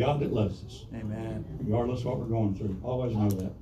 God 0.00 0.20
that 0.20 0.32
loves 0.32 0.64
us, 0.64 0.86
Amen. 0.94 1.44
regardless 1.60 2.00
of 2.00 2.06
what 2.06 2.20
we're 2.20 2.24
going 2.24 2.54
through. 2.54 2.74
Always 2.82 3.14
know 3.14 3.28
that. 3.28 3.52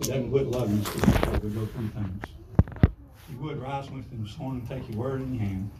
He 0.00 0.08
doesn't 0.08 0.28
quit 0.28 0.48
loving 0.48 0.80
us 0.80 0.92
because 0.92 1.40
we 1.40 1.50
go 1.50 1.66
through 1.66 1.88
things. 1.90 2.24
If 2.82 2.90
you 3.30 3.38
would 3.38 3.62
rise 3.62 3.88
with 3.92 4.10
me 4.10 4.24
this 4.24 4.36
morning 4.38 4.66
and 4.68 4.82
take 4.82 4.90
your 4.90 4.98
word 4.98 5.20
in 5.22 5.34
your 5.34 5.44
hand. 5.44 5.70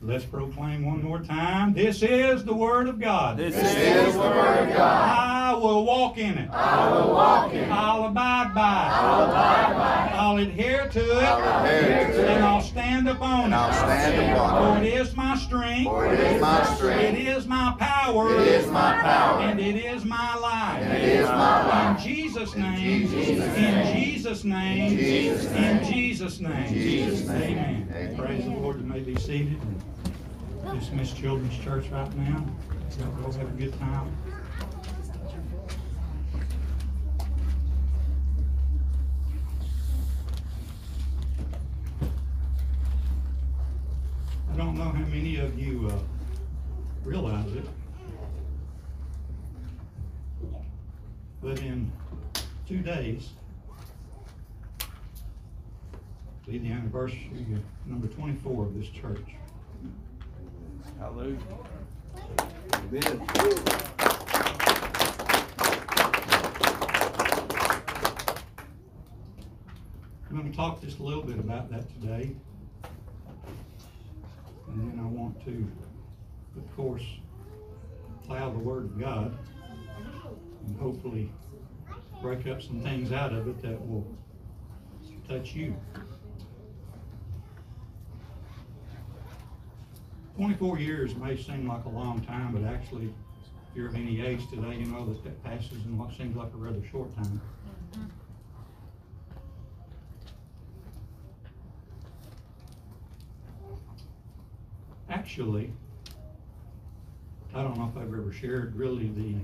Let's 0.00 0.24
proclaim 0.24 0.86
one 0.86 1.02
more 1.02 1.20
time. 1.20 1.74
This 1.74 2.02
is 2.02 2.44
the 2.44 2.54
word 2.54 2.88
of 2.88 2.98
God. 2.98 3.36
This 3.36 3.54
This 3.54 3.76
is 3.76 4.08
is 4.08 4.14
the 4.14 4.20
word 4.20 4.68
of 4.70 4.74
God. 4.74 5.18
I 5.18 5.41
will 5.54 5.84
walk 5.84 6.18
in 6.18 6.38
it. 6.38 6.50
I 6.50 6.90
will 6.90 7.12
walk 7.12 7.52
in 7.52 7.58
it. 7.64 7.70
I'll 7.70 8.04
abide 8.04 8.54
by 8.54 8.86
it. 8.86 8.90
I'll 8.90 9.24
abide 9.24 9.74
by 9.76 10.06
it. 10.06 10.12
I'll 10.14 10.36
adhere 10.38 10.88
to 10.88 11.00
it. 11.18 11.22
I'll 11.24 11.64
adhere 11.64 12.06
to 12.12 12.22
it. 12.22 12.28
And. 12.28 12.44
I'll 12.44 12.60
stand 12.60 13.08
upon 13.08 13.44
And 13.44 13.52
it. 13.52 13.56
I'll 13.56 13.72
stand 13.72 14.32
upon 14.32 14.78
For 14.78 14.82
it. 14.82 14.86
it 14.86 14.94
is 15.00 15.16
my 15.16 15.36
strength. 15.36 15.84
For 15.84 16.06
it 16.12 16.20
is 16.20 16.40
my 16.40 16.64
strength. 16.74 17.18
It 17.18 17.26
is 17.26 17.46
my 17.46 17.74
power. 17.78 18.34
It 18.34 18.48
is 18.48 18.66
my 18.68 18.98
power. 19.00 19.40
And 19.42 19.60
it 19.60 19.76
is 19.76 20.04
my 20.04 20.36
life. 20.36 20.82
And 20.82 20.92
it 20.92 21.04
is 21.04 21.26
my 21.28 21.66
life. 21.66 21.98
In 21.98 22.04
Jesus' 22.14 22.56
name. 22.56 23.08
Jesus' 23.08 23.56
In. 23.56 23.96
Jesus' 23.96 24.44
name. 24.44 24.92
In 24.92 24.98
Jesus' 24.98 25.46
In 25.46 25.52
name. 25.54 25.84
Jesus' 25.84 26.40
name. 26.40 26.68
Jesus' 26.72 27.28
name. 27.28 27.58
Amen. 27.58 27.88
Amen. 27.94 28.16
Praise 28.16 28.44
the 28.44 28.50
Lord. 28.50 28.80
You 28.80 28.86
may 28.86 29.00
be 29.00 29.14
seated. 29.16 29.60
Dismiss 30.74 31.12
Children's 31.12 31.58
Church 31.58 31.88
right 31.90 32.14
now. 32.16 32.44
Y'all 32.98 33.10
go 33.22 33.32
have 33.32 33.48
a 33.48 33.58
good 33.58 33.78
time. 33.78 34.16
Know 44.82 44.90
how 44.90 45.04
many 45.06 45.36
of 45.36 45.58
you 45.58 45.88
uh, 45.88 45.98
realize 47.04 47.52
it, 47.52 47.64
but 51.40 51.58
in 51.60 51.90
two 52.66 52.78
days, 52.78 53.30
be 56.46 56.58
the 56.58 56.72
anniversary 56.72 57.46
of 57.54 57.62
number 57.86 58.08
24 58.08 58.64
of 58.64 58.74
this 58.76 58.88
church. 58.88 59.36
Hallelujah. 60.98 61.38
I'm 70.28 70.38
going 70.38 70.50
to 70.50 70.56
talk 70.56 70.82
just 70.82 70.98
a 70.98 71.02
little 71.02 71.22
bit 71.22 71.38
about 71.38 71.70
that 71.70 71.88
today. 72.00 72.34
And 74.72 74.90
then 74.90 74.98
I 75.00 75.06
want 75.06 75.31
to, 75.44 75.70
of 76.56 76.76
course, 76.76 77.02
plow 78.26 78.50
the 78.50 78.58
Word 78.58 78.84
of 78.84 79.00
God 79.00 79.36
and 80.66 80.76
hopefully 80.78 81.30
break 82.20 82.46
up 82.46 82.62
some 82.62 82.80
things 82.80 83.12
out 83.12 83.32
of 83.32 83.48
it 83.48 83.60
that 83.62 83.80
will 83.88 84.06
touch 85.28 85.54
you. 85.54 85.74
24 90.36 90.78
years 90.78 91.14
may 91.16 91.36
seem 91.36 91.68
like 91.68 91.84
a 91.84 91.88
long 91.88 92.20
time, 92.22 92.52
but 92.52 92.64
actually, 92.64 93.06
if 93.06 93.76
you're 93.76 93.88
of 93.88 93.94
any 93.94 94.20
age 94.20 94.48
today, 94.48 94.76
you 94.76 94.86
know 94.86 95.04
that 95.06 95.22
that 95.24 95.42
passes 95.44 95.84
in 95.84 95.98
what 95.98 96.16
seems 96.16 96.36
like 96.36 96.52
a 96.54 96.56
rather 96.56 96.82
short 96.90 97.14
time. 97.16 97.40
Actually, 105.32 105.72
I 107.54 107.62
don't 107.62 107.78
know 107.78 107.90
if 107.90 107.96
I've 107.96 108.12
ever 108.12 108.30
shared 108.30 108.76
really 108.76 109.08
the 109.08 109.36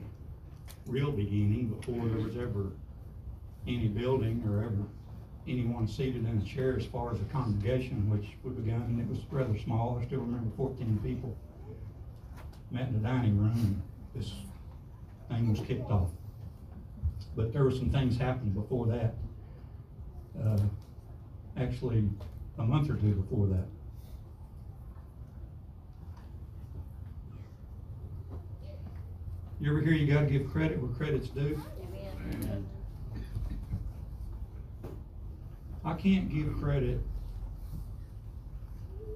real 0.86 1.10
beginning 1.10 1.68
before 1.68 2.06
there 2.10 2.26
was 2.26 2.36
ever 2.36 2.72
any 3.66 3.88
building 3.88 4.44
or 4.46 4.64
ever 4.64 4.84
anyone 5.46 5.88
seated 5.88 6.26
in 6.26 6.42
a 6.44 6.44
chair 6.44 6.76
as 6.76 6.84
far 6.84 7.14
as 7.14 7.20
a 7.22 7.24
congregation, 7.32 8.10
which 8.10 8.26
we 8.44 8.50
began, 8.50 8.82
and 8.82 9.00
it 9.00 9.08
was 9.08 9.20
rather 9.30 9.58
small. 9.58 9.98
I 9.98 10.04
still 10.04 10.18
remember 10.18 10.54
fourteen 10.58 11.00
people 11.02 11.34
met 12.70 12.88
in 12.88 12.92
the 12.92 13.08
dining 13.08 13.38
room 13.38 13.82
this 14.14 14.30
thing 15.30 15.50
was 15.50 15.60
kicked 15.60 15.90
off. 15.90 16.10
But 17.34 17.54
there 17.54 17.64
were 17.64 17.70
some 17.70 17.88
things 17.88 18.18
happened 18.18 18.52
before 18.52 18.88
that. 18.88 19.14
Uh, 20.38 20.58
actually, 21.56 22.06
a 22.58 22.62
month 22.62 22.90
or 22.90 22.96
two 22.96 23.14
before 23.14 23.46
that. 23.46 23.64
You 29.60 29.70
ever 29.70 29.80
hear 29.80 29.92
you 29.92 30.12
gotta 30.12 30.26
give 30.26 30.48
credit 30.52 30.80
where 30.80 30.92
credit's 30.92 31.28
due? 31.28 31.60
Amen. 32.32 32.64
I 35.84 35.94
can't 35.94 36.32
give 36.32 36.56
credit 36.60 37.00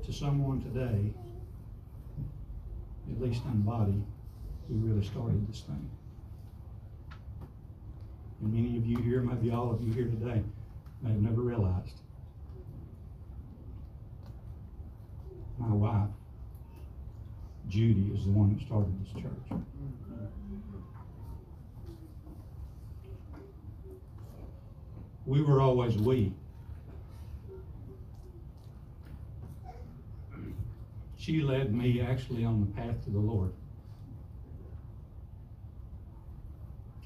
to 0.04 0.12
someone 0.12 0.60
today, 0.60 1.14
at 3.08 3.20
least 3.20 3.44
in 3.44 3.62
body, 3.62 4.03
who 4.66 4.75
really 4.75 5.04
started 5.06 5.48
this 5.48 5.60
thing. 5.60 5.88
And 8.41 8.53
many 8.53 8.76
of 8.78 8.84
you 8.84 8.97
here, 8.98 9.20
maybe 9.20 9.53
all 9.53 9.70
of 9.70 9.80
you 9.80 9.92
here 9.92 10.06
today, 10.06 10.42
may 11.03 11.10
have 11.12 11.22
never 11.22 11.41
realized. 11.41 12.00
My 15.56 15.72
wife, 15.72 16.10
Judy, 17.69 18.10
is 18.12 18.24
the 18.24 18.32
one 18.32 18.56
that 18.56 18.66
started 18.66 18.92
this 19.04 19.22
church. 19.22 19.60
We 25.25 25.41
were 25.43 25.60
always 25.60 25.97
we. 25.97 26.33
She 31.16 31.41
led 31.41 31.72
me 31.72 32.00
actually 32.00 32.44
on 32.44 32.60
the 32.60 32.66
path 32.66 33.05
to 33.05 33.10
the 33.10 33.21
Lord. 33.21 33.53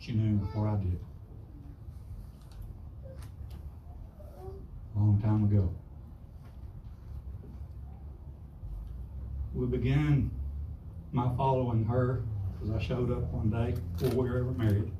She 0.00 0.12
knew 0.12 0.38
before 0.38 0.68
I 0.68 0.76
did. 0.76 0.98
A 4.94 4.98
long 4.98 5.20
time 5.20 5.44
ago. 5.44 5.70
We 9.54 9.66
began 9.66 10.30
my 11.12 11.28
following 11.36 11.84
her 11.84 12.22
because 12.58 12.74
I 12.74 12.82
showed 12.82 13.10
up 13.10 13.22
one 13.32 13.50
day 13.50 13.74
before 13.98 14.22
we 14.24 14.30
were 14.30 14.38
ever 14.38 14.52
married. 14.52 14.90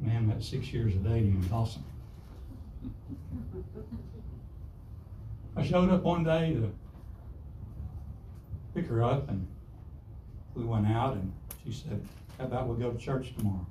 Man, 0.00 0.28
that 0.28 0.42
six 0.42 0.72
years 0.72 0.94
of 0.94 1.04
dating 1.04 1.40
was 1.40 1.50
awesome. 1.50 1.84
I 5.56 5.64
showed 5.64 5.88
up 5.90 6.02
one 6.02 6.24
day 6.24 6.54
to 6.54 6.72
pick 8.74 8.86
her 8.88 9.02
up 9.02 9.28
and 9.28 9.46
we 10.54 10.64
went 10.64 10.86
out 10.86 11.14
and 11.14 11.32
she 11.64 11.72
said, 11.72 12.06
how 12.38 12.44
about 12.44 12.68
we 12.68 12.82
go 12.82 12.90
to 12.90 12.98
church 12.98 13.34
tomorrow? 13.36 13.66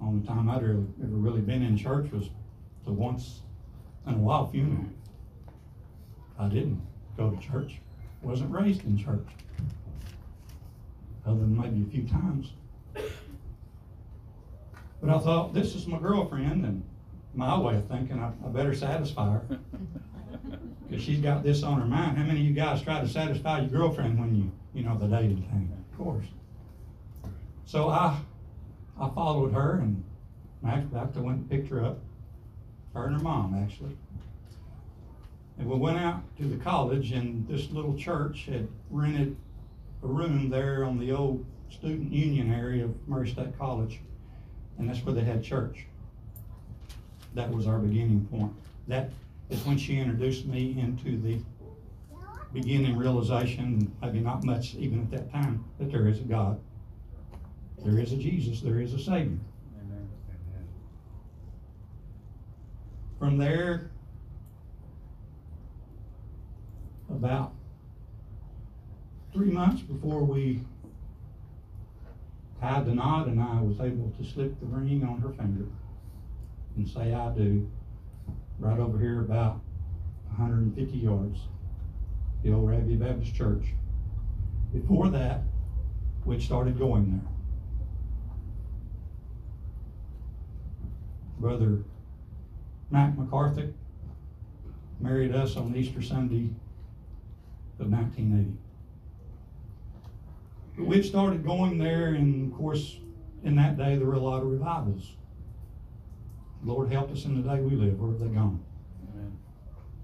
Only 0.00 0.26
time 0.26 0.48
I'd 0.48 0.58
ever, 0.58 0.84
ever 1.02 1.16
really 1.16 1.40
been 1.40 1.62
in 1.62 1.76
church 1.76 2.10
was 2.12 2.30
the 2.84 2.92
once 2.92 3.40
in 4.06 4.14
a 4.14 4.18
while 4.18 4.46
funeral. 4.46 4.86
I 6.38 6.48
didn't 6.48 6.80
go 7.16 7.30
to 7.30 7.36
church, 7.46 7.78
wasn't 8.22 8.50
raised 8.50 8.84
in 8.84 8.96
church, 8.98 9.26
other 11.26 11.40
than 11.40 11.56
maybe 11.56 11.82
a 11.82 11.90
few 11.90 12.08
times. 12.08 12.52
But 15.02 15.10
I 15.14 15.18
thought, 15.18 15.54
this 15.54 15.74
is 15.74 15.86
my 15.86 15.98
girlfriend, 15.98 16.64
and 16.64 16.82
my 17.34 17.58
way 17.58 17.76
of 17.76 17.86
thinking, 17.86 18.18
I, 18.18 18.28
I 18.28 18.48
better 18.48 18.74
satisfy 18.74 19.32
her. 19.32 19.42
Because 20.88 21.02
she's 21.02 21.18
got 21.18 21.42
this 21.42 21.64
on 21.64 21.80
her 21.80 21.86
mind. 21.86 22.16
How 22.16 22.22
many 22.22 22.38
of 22.38 22.46
you 22.46 22.54
guys 22.54 22.80
try 22.80 23.00
to 23.00 23.08
satisfy 23.08 23.58
your 23.58 23.70
girlfriend 23.70 24.20
when 24.20 24.36
you, 24.36 24.52
you 24.72 24.86
know, 24.86 24.96
the 24.96 25.08
dating 25.08 25.42
thing? 25.42 25.76
Of 25.90 25.98
course. 25.98 26.26
So 27.64 27.88
I, 27.88 28.16
I 29.00 29.10
followed 29.10 29.52
her, 29.52 29.80
and 29.80 30.04
fact, 30.96 31.16
I 31.16 31.20
went 31.20 31.38
and 31.38 31.50
picked 31.50 31.68
her 31.68 31.84
up. 31.84 31.98
Her 32.94 33.06
and 33.06 33.16
her 33.16 33.22
mom, 33.22 33.54
actually. 33.62 33.96
And 35.58 35.68
we 35.68 35.76
went 35.76 35.98
out 35.98 36.22
to 36.36 36.44
the 36.44 36.56
college, 36.56 37.12
and 37.12 37.46
this 37.48 37.70
little 37.70 37.96
church 37.96 38.46
had 38.46 38.68
rented 38.90 39.36
a 40.02 40.06
room 40.06 40.50
there 40.50 40.84
on 40.84 40.98
the 40.98 41.12
old 41.12 41.44
student 41.70 42.12
union 42.12 42.52
area 42.52 42.84
of 42.84 43.08
Murray 43.08 43.28
State 43.28 43.58
College, 43.58 44.00
and 44.78 44.88
that's 44.88 45.04
where 45.04 45.14
they 45.14 45.24
had 45.24 45.42
church. 45.42 45.86
That 47.34 47.50
was 47.50 47.66
our 47.66 47.78
beginning 47.78 48.26
point. 48.30 48.52
That 48.88 49.10
is 49.50 49.64
when 49.64 49.78
she 49.78 49.98
introduced 49.98 50.46
me 50.46 50.78
into 50.78 51.20
the 51.20 51.40
beginning 52.52 52.96
realization, 52.96 53.92
maybe 54.00 54.20
not 54.20 54.44
much 54.44 54.74
even 54.74 55.00
at 55.00 55.10
that 55.10 55.32
time, 55.32 55.64
that 55.78 55.90
there 55.90 56.08
is 56.08 56.20
a 56.20 56.24
God. 56.24 56.60
There 57.84 57.98
is 57.98 58.12
a 58.12 58.16
Jesus, 58.16 58.60
there 58.60 58.80
is 58.80 58.94
a 58.94 58.98
Savior. 58.98 59.38
Amen. 59.78 60.08
From 63.18 63.36
there, 63.36 63.90
about 67.10 67.52
three 69.32 69.50
months 69.50 69.82
before 69.82 70.24
we 70.24 70.60
tied 72.60 72.86
the 72.86 72.94
knot 72.94 73.28
and 73.28 73.40
I 73.40 73.60
was 73.60 73.80
able 73.80 74.12
to 74.18 74.24
slip 74.24 74.58
the 74.60 74.66
ring 74.66 75.04
on 75.04 75.20
her 75.20 75.30
finger 75.30 75.66
and 76.76 76.88
say 76.88 77.12
I 77.12 77.30
do, 77.30 77.70
right 78.58 78.78
over 78.78 78.98
here 78.98 79.20
about 79.20 79.60
hundred 80.36 80.58
and 80.58 80.74
fifty 80.74 80.98
yards, 80.98 81.38
the 82.42 82.52
old 82.52 82.68
Ravia 82.68 82.98
Baptist 82.98 83.34
Church. 83.34 83.64
Before 84.72 85.08
that, 85.08 85.40
we'd 86.24 86.42
started 86.42 86.78
going 86.78 87.10
there. 87.10 87.32
Brother 91.38 91.84
Mac 92.90 93.16
McCarthy 93.16 93.72
married 95.00 95.34
us 95.34 95.56
on 95.56 95.74
Easter 95.76 96.02
Sunday 96.02 96.50
of 97.78 97.90
nineteen 97.90 98.38
eighty. 98.38 98.56
But 100.76 100.86
we'd 100.86 101.04
started 101.04 101.44
going 101.44 101.78
there, 101.78 102.08
and 102.08 102.52
of 102.52 102.58
course, 102.58 102.98
in 103.44 103.56
that 103.56 103.76
day, 103.76 103.96
there 103.96 104.06
were 104.06 104.14
a 104.14 104.20
lot 104.20 104.42
of 104.42 104.48
revivals. 104.48 105.12
Lord 106.64 106.90
help 106.90 107.10
us 107.10 107.24
in 107.24 107.40
the 107.40 107.48
day 107.48 107.60
we 107.60 107.76
live, 107.76 107.98
where 108.00 108.10
have 108.10 108.20
they 108.20 108.26
gone? 108.26 108.62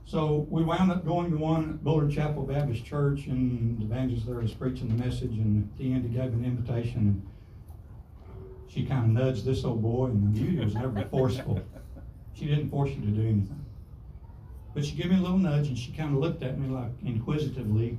So 0.04 0.46
we 0.50 0.62
wound 0.62 0.90
up 0.90 1.06
going 1.06 1.30
to 1.30 1.36
one 1.38 1.70
at 1.70 1.84
Bullard 1.84 2.12
Chapel 2.12 2.42
Baptist 2.42 2.84
Church, 2.84 3.26
and 3.26 3.78
the 3.78 3.84
evangelist 3.84 4.26
there 4.26 4.36
was 4.36 4.52
preaching 4.52 4.88
the 4.88 5.02
message, 5.02 5.30
and 5.30 5.64
at 5.64 5.78
the 5.78 5.92
end, 5.92 6.04
he 6.04 6.10
gave 6.10 6.32
an 6.34 6.44
invitation, 6.44 6.98
and 6.98 7.26
she 8.68 8.84
kind 8.84 9.04
of 9.04 9.10
nudged 9.10 9.44
this 9.44 9.64
old 9.64 9.82
boy, 9.82 10.06
and 10.06 10.22
the 10.34 10.40
beauty 10.40 10.62
was 10.64 10.74
never 10.74 11.04
forceful. 11.10 11.60
She 12.34 12.46
didn't 12.46 12.70
force 12.70 12.88
you 12.90 13.02
to 13.02 13.08
do 13.08 13.20
anything. 13.20 13.61
But 14.74 14.84
she 14.84 14.94
gave 14.94 15.10
me 15.10 15.18
a 15.18 15.20
little 15.20 15.38
nudge, 15.38 15.68
and 15.68 15.76
she 15.76 15.92
kind 15.92 16.14
of 16.14 16.20
looked 16.20 16.42
at 16.42 16.58
me 16.58 16.68
like 16.68 16.90
inquisitively. 17.04 17.98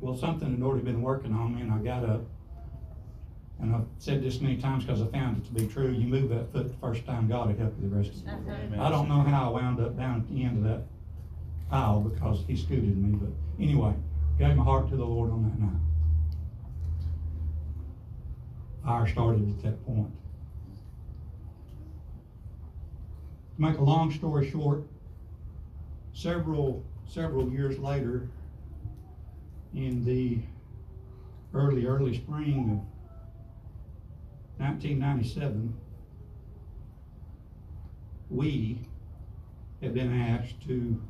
Well, 0.00 0.16
something 0.16 0.50
had 0.50 0.62
already 0.62 0.84
been 0.84 1.00
working 1.00 1.32
on 1.32 1.54
me, 1.54 1.62
and 1.62 1.72
I 1.72 1.78
got 1.78 2.04
up. 2.04 2.22
And 3.58 3.74
I've 3.74 3.86
said 3.98 4.22
this 4.22 4.42
many 4.42 4.58
times 4.58 4.84
because 4.84 5.00
I 5.00 5.06
found 5.06 5.38
it 5.38 5.46
to 5.46 5.52
be 5.52 5.66
true. 5.66 5.90
You 5.90 6.06
move 6.06 6.28
that 6.28 6.52
foot 6.52 6.68
the 6.68 6.76
first 6.76 7.06
time, 7.06 7.26
God 7.26 7.48
will 7.48 7.56
help 7.56 7.74
you 7.80 7.88
the 7.88 7.96
rest 7.96 8.10
of 8.10 8.24
the 8.24 8.50
way. 8.50 8.78
I 8.78 8.90
don't 8.90 9.08
know 9.08 9.22
how 9.22 9.48
I 9.48 9.62
wound 9.62 9.80
up 9.80 9.96
down 9.96 10.20
at 10.20 10.28
the 10.28 10.44
end 10.44 10.58
of 10.58 10.64
that 10.64 10.82
aisle 11.70 12.00
because 12.00 12.44
he 12.46 12.54
scooted 12.54 12.96
me, 12.96 13.16
but 13.16 13.30
anyway, 13.58 13.94
gave 14.38 14.54
my 14.54 14.62
heart 14.62 14.90
to 14.90 14.96
the 14.96 15.04
Lord 15.06 15.30
on 15.30 15.42
that 15.44 15.58
night. 15.58 15.80
Fire 18.84 19.08
started 19.08 19.48
at 19.48 19.62
that 19.64 19.86
point. 19.86 20.12
To 23.56 23.62
make 23.62 23.78
a 23.78 23.82
long 23.82 24.12
story 24.12 24.50
short, 24.50 24.82
several, 26.16 26.82
several 27.06 27.50
years 27.50 27.78
later, 27.78 28.26
in 29.74 30.02
the 30.02 30.40
early, 31.52 31.84
early 31.84 32.16
spring 32.16 32.80
of 34.58 34.64
1997, 34.66 35.74
we 38.30 38.80
have 39.82 39.92
been 39.92 40.18
asked 40.18 40.58
to 40.66 41.00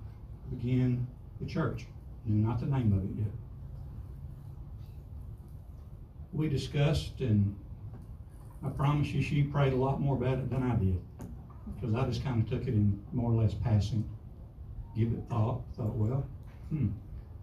begin 0.50 1.06
the 1.41 1.47
church. 1.47 1.87
Knew 2.25 2.44
not 2.44 2.59
the 2.59 2.67
name 2.67 2.93
of 2.93 3.05
it 3.05 3.23
yet. 3.23 3.32
We 6.32 6.49
discussed, 6.49 7.20
and 7.20 7.55
I 8.64 8.70
promise 8.70 9.06
you, 9.09 9.23
she 9.23 9.44
prayed 9.44 9.73
a 9.73 9.76
lot 9.76 10.00
more 10.00 10.17
about 10.17 10.38
it 10.38 10.50
than 10.50 10.64
I 10.64 10.75
did. 10.75 11.00
Because 11.75 11.94
I 11.94 12.05
just 12.06 12.25
kind 12.25 12.43
of 12.43 12.50
took 12.50 12.67
it 12.67 12.75
in 12.75 13.00
more 13.12 13.31
or 13.31 13.41
less 13.41 13.55
passing. 13.55 14.05
Give 14.96 15.12
it 15.12 15.22
thought, 15.28 15.60
thought, 15.76 15.94
well, 15.94 16.26
hmm. 16.70 16.88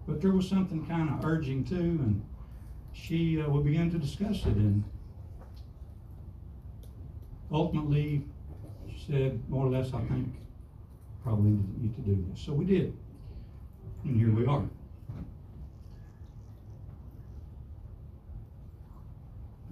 But 0.08 0.22
there 0.22 0.32
was 0.32 0.50
something 0.50 0.86
kind 0.88 1.10
of 1.10 1.24
urging 1.24 1.64
too, 1.64 1.76
and 1.76 2.26
she, 2.94 3.40
uh, 3.42 3.50
we 3.50 3.62
began 3.62 3.92
to 3.92 4.00
discuss 4.00 4.38
it, 4.46 4.56
and 4.56 4.84
ultimately, 7.52 8.24
she 8.90 9.06
said, 9.12 9.40
more 9.50 9.68
or 9.68 9.70
less, 9.70 9.94
I 9.94 10.02
think, 10.06 10.34
probably 11.24 11.52
need 11.80 11.96
to 11.96 12.02
do 12.02 12.26
this. 12.30 12.42
So 12.42 12.54
we 12.54 12.66
did. 12.66 12.98
And 14.04 14.18
here 14.18 14.32
we 14.34 14.46
are. 14.48 14.64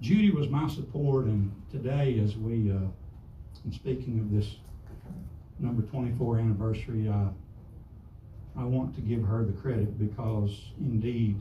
Judy 0.00 0.30
was 0.30 0.48
my 0.48 0.68
support, 0.68 1.26
and 1.26 1.52
today, 1.70 2.20
as 2.24 2.36
we, 2.36 2.70
uh, 2.70 2.76
and 3.64 3.74
speaking 3.74 4.20
of 4.20 4.32
this 4.32 4.56
number 5.60 5.82
twenty-four 5.82 6.38
anniversary, 6.38 7.08
I, 7.08 7.28
I 8.56 8.64
want 8.64 8.94
to 8.96 9.00
give 9.00 9.24
her 9.24 9.44
the 9.44 9.52
credit 9.52 9.98
because 9.98 10.50
indeed, 10.78 11.36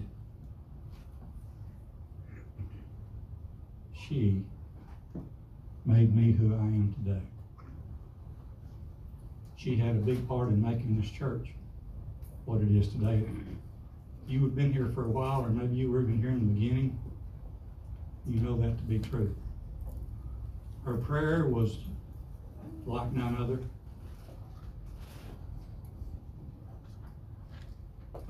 she 3.93 4.43
made 5.85 6.15
me 6.15 6.31
who 6.31 6.53
I 6.53 6.59
am 6.59 6.95
today. 7.03 7.21
She 9.57 9.75
had 9.75 9.95
a 9.95 9.99
big 9.99 10.27
part 10.27 10.49
in 10.49 10.61
making 10.61 10.99
this 10.99 11.11
church 11.11 11.49
what 12.45 12.61
it 12.61 12.71
is 12.71 12.87
today. 12.89 13.23
You 14.27 14.41
had 14.41 14.55
been 14.55 14.73
here 14.73 14.89
for 14.95 15.05
a 15.05 15.09
while, 15.09 15.41
or 15.41 15.49
maybe 15.49 15.75
you 15.75 15.91
were 15.91 16.01
even 16.01 16.17
here 16.19 16.29
in 16.29 16.39
the 16.39 16.53
beginning. 16.53 16.97
You 18.27 18.39
know 18.39 18.55
that 18.61 18.77
to 18.77 18.83
be 18.83 18.99
true. 18.99 19.35
Her 20.85 20.95
prayer 20.95 21.45
was 21.45 21.77
like 22.85 23.11
none 23.11 23.37
other. 23.37 23.59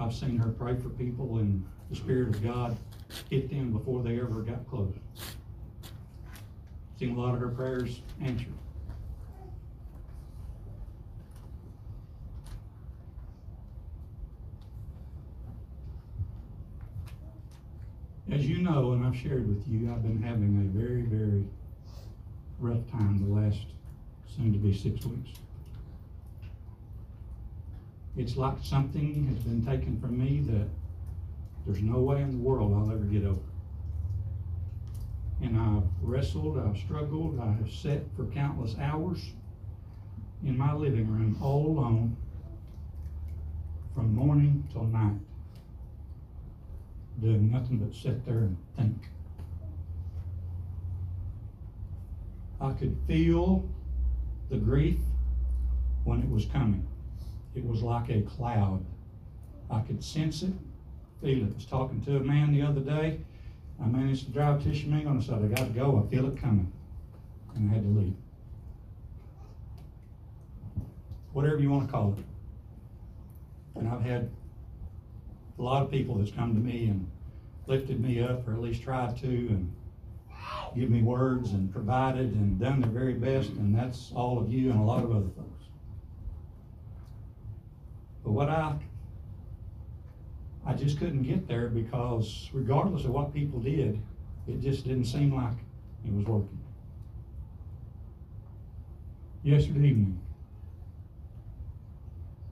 I've 0.02 0.16
seen 0.16 0.38
her 0.38 0.50
pray 0.50 0.76
for 0.76 0.90
people 0.90 1.38
and 1.38 1.64
the 1.92 1.96
Spirit 1.96 2.30
of 2.30 2.44
God 2.44 2.76
hit 3.30 3.52
them 3.52 3.72
before 3.72 4.02
they 4.02 4.20
ever 4.20 4.42
got 4.42 4.68
close. 4.68 4.96
Seen 6.98 7.16
a 7.16 7.20
lot 7.20 7.36
of 7.36 7.40
her 7.40 7.50
prayers 7.50 8.02
answered. 8.20 8.48
As 18.32 18.48
you 18.48 18.60
know, 18.60 18.94
and 18.94 19.06
I've 19.06 19.16
shared 19.16 19.48
with 19.48 19.68
you, 19.68 19.92
I've 19.92 20.02
been 20.02 20.24
having 20.24 20.58
a 20.66 20.80
very, 20.80 21.04
very 21.04 21.46
rough 22.60 22.90
time 22.90 23.20
the 23.20 23.40
last 23.40 23.68
soon 24.36 24.52
to 24.52 24.58
be 24.58 24.74
six 24.76 25.06
weeks. 25.06 25.38
It's 28.18 28.36
like 28.36 28.56
something 28.62 29.28
has 29.28 29.44
been 29.44 29.66
taken 29.66 30.00
from 30.00 30.20
me 30.20 30.42
that 30.52 30.68
there's 31.66 31.82
no 31.82 32.00
way 32.00 32.22
in 32.22 32.32
the 32.32 32.38
world 32.38 32.74
I'll 32.74 32.92
ever 32.92 33.06
get 33.06 33.24
over. 33.24 33.40
And 35.42 35.58
I've 35.58 35.84
wrestled, 36.02 36.60
I've 36.60 36.78
struggled, 36.78 37.40
I 37.40 37.52
have 37.54 37.72
sat 37.72 38.02
for 38.16 38.26
countless 38.26 38.76
hours 38.80 39.32
in 40.44 40.58
my 40.58 40.74
living 40.74 41.08
room 41.08 41.38
all 41.42 41.68
alone 41.68 42.18
from 43.96 44.14
morning 44.14 44.68
till 44.72 44.86
night, 44.86 45.20
doing 47.22 47.52
nothing 47.52 47.78
but 47.78 47.96
sit 47.96 48.26
there 48.26 48.40
and 48.40 48.58
think. 48.76 49.10
I 52.60 52.74
could 52.74 52.96
feel 53.08 53.68
the 54.50 54.58
grief 54.58 55.00
when 56.04 56.22
it 56.22 56.30
was 56.30 56.46
coming. 56.46 56.88
It 57.56 57.66
was 57.66 57.82
like 57.82 58.10
a 58.10 58.22
cloud. 58.22 58.84
I 59.70 59.82
could 59.82 60.04
sense 60.04 60.44
it, 60.44 60.54
feel 61.22 61.44
it. 61.46 61.52
I 61.52 61.56
was 61.56 61.66
talking 61.66 62.02
to 62.06 62.18
a 62.18 62.20
man 62.20 62.54
the 62.54 62.62
other 62.62 62.82
day. 62.82 63.20
I 63.82 63.86
managed 63.88 64.26
to 64.26 64.32
drive 64.32 64.64
to 64.64 64.72
Tishomingo 64.72 65.10
and 65.10 65.22
I 65.22 65.26
said, 65.26 65.44
I 65.44 65.48
got 65.48 65.68
to 65.68 65.74
go. 65.74 66.06
I 66.06 66.10
feel 66.10 66.28
it 66.28 66.38
coming. 66.38 66.72
And 67.56 67.70
I 67.70 67.74
had 67.74 67.84
to 67.84 67.90
leave. 67.90 68.14
Whatever 71.34 71.60
you 71.60 71.72
want 71.72 71.88
to 71.88 71.92
call 71.92 72.16
it. 72.18 73.80
And 73.80 73.88
I've 73.88 74.02
had 74.02 74.30
a 75.58 75.62
lot 75.62 75.82
of 75.84 75.92
people 75.92 76.16
that's 76.16 76.32
come 76.32 76.54
to 76.54 76.60
me 76.60 76.88
and 76.88 77.10
lifted 77.68 78.02
me 78.02 78.22
up, 78.22 78.48
or 78.48 78.54
at 78.54 78.60
least 78.60 78.84
tried 78.84 79.18
to, 79.18 79.28
and 79.28 79.74
give 80.76 80.90
me 80.90 81.02
words 81.02 81.52
and 81.52 81.72
provided 81.72 82.34
and 82.34 82.60
done 82.60 82.82
their 82.82 82.90
very 82.90 83.14
best, 83.14 83.50
and 83.52 83.76
that's 83.76 84.12
all 84.16 84.40
of 84.40 84.52
you 84.52 84.72
and 84.72 84.80
a 84.80 84.84
lot 84.84 85.04
of 85.04 85.12
other 85.12 85.30
folks. 85.36 85.51
But 88.24 88.32
what 88.32 88.50
I, 88.50 88.76
I 90.66 90.74
just 90.74 91.00
couldn't 91.00 91.24
get 91.24 91.48
there 91.48 91.68
because 91.68 92.50
regardless 92.54 93.06
of 93.06 93.12
what 93.12 93.34
people 93.34 93.60
did, 93.60 94.02
it 94.48 94.62
just 94.62 94.86
didn't 94.86 95.06
seem 95.06 95.36
like 95.36 95.54
it 96.06 96.14
was 96.14 96.26
working. 96.26 96.60
Yesterday 99.44 99.88
evening, 99.88 100.20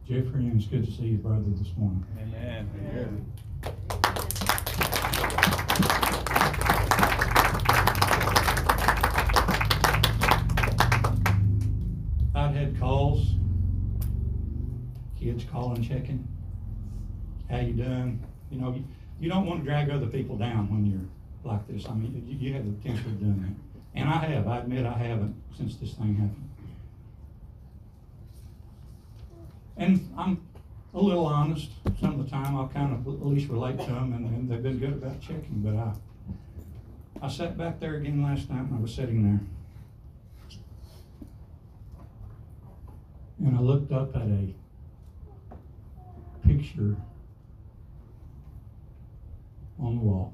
Jeffrey, 0.07 0.47
and 0.47 0.59
it's 0.59 0.65
good 0.65 0.85
to 0.85 0.91
see 0.91 1.03
you, 1.03 1.17
brother, 1.17 1.43
this 1.45 1.71
morning. 1.77 2.03
Amen. 2.19 2.67
I'd 3.61 3.73
had 6.29 6.38
calling, 15.59 15.83
checking. 15.83 16.25
How 17.49 17.57
you 17.57 17.73
doing? 17.73 18.23
You 18.49 18.61
know, 18.61 18.71
you, 18.73 18.83
you 19.19 19.29
don't 19.29 19.45
want 19.45 19.59
to 19.61 19.65
drag 19.65 19.89
other 19.89 20.07
people 20.07 20.37
down 20.37 20.69
when 20.71 20.85
you're 20.85 21.51
like 21.51 21.67
this. 21.67 21.85
I 21.87 21.93
mean, 21.93 22.23
you, 22.27 22.47
you 22.47 22.53
have 22.53 22.65
the 22.65 22.71
potential 22.71 23.11
of 23.11 23.19
doing 23.19 23.41
that. 23.41 23.99
And 23.99 24.09
I 24.09 24.17
have, 24.17 24.47
I 24.47 24.59
admit 24.59 24.85
I 24.85 24.93
haven't 24.93 25.35
since 25.57 25.75
this 25.75 25.93
thing 25.93 26.15
happened. 26.15 26.49
And 29.75 30.09
I'm 30.17 30.41
a 30.93 31.01
little 31.01 31.25
honest, 31.25 31.69
some 31.99 32.19
of 32.19 32.25
the 32.25 32.31
time 32.31 32.55
I'll 32.55 32.67
kind 32.67 32.93
of 32.93 33.05
at 33.07 33.25
least 33.25 33.49
relate 33.49 33.79
to 33.79 33.85
them, 33.85 34.13
and, 34.13 34.25
and 34.27 34.49
they've 34.49 34.63
been 34.63 34.79
good 34.79 34.93
about 34.93 35.19
checking, 35.21 35.61
but 35.63 35.75
I, 35.75 37.25
I 37.25 37.29
sat 37.29 37.57
back 37.57 37.79
there 37.79 37.95
again 37.95 38.23
last 38.23 38.49
night 38.49 38.61
and 38.61 38.75
I 38.75 38.79
was 38.79 38.93
sitting 38.93 39.23
there. 39.23 39.39
And 43.45 43.57
I 43.57 43.61
looked 43.61 43.91
up 43.91 44.15
at 44.15 44.23
a 44.23 44.53
picture 46.49 46.95
on 49.79 49.95
the 49.95 50.01
wall. 50.01 50.33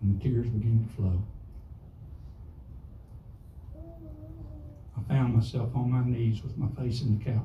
And 0.00 0.18
the 0.18 0.24
tears 0.24 0.46
began 0.48 0.88
to 0.88 0.94
flow. 0.94 1.22
I 4.96 5.12
found 5.12 5.34
myself 5.34 5.68
on 5.76 5.90
my 5.90 6.04
knees 6.04 6.42
with 6.42 6.56
my 6.56 6.68
face 6.82 7.02
in 7.02 7.18
the 7.18 7.24
couch. 7.24 7.42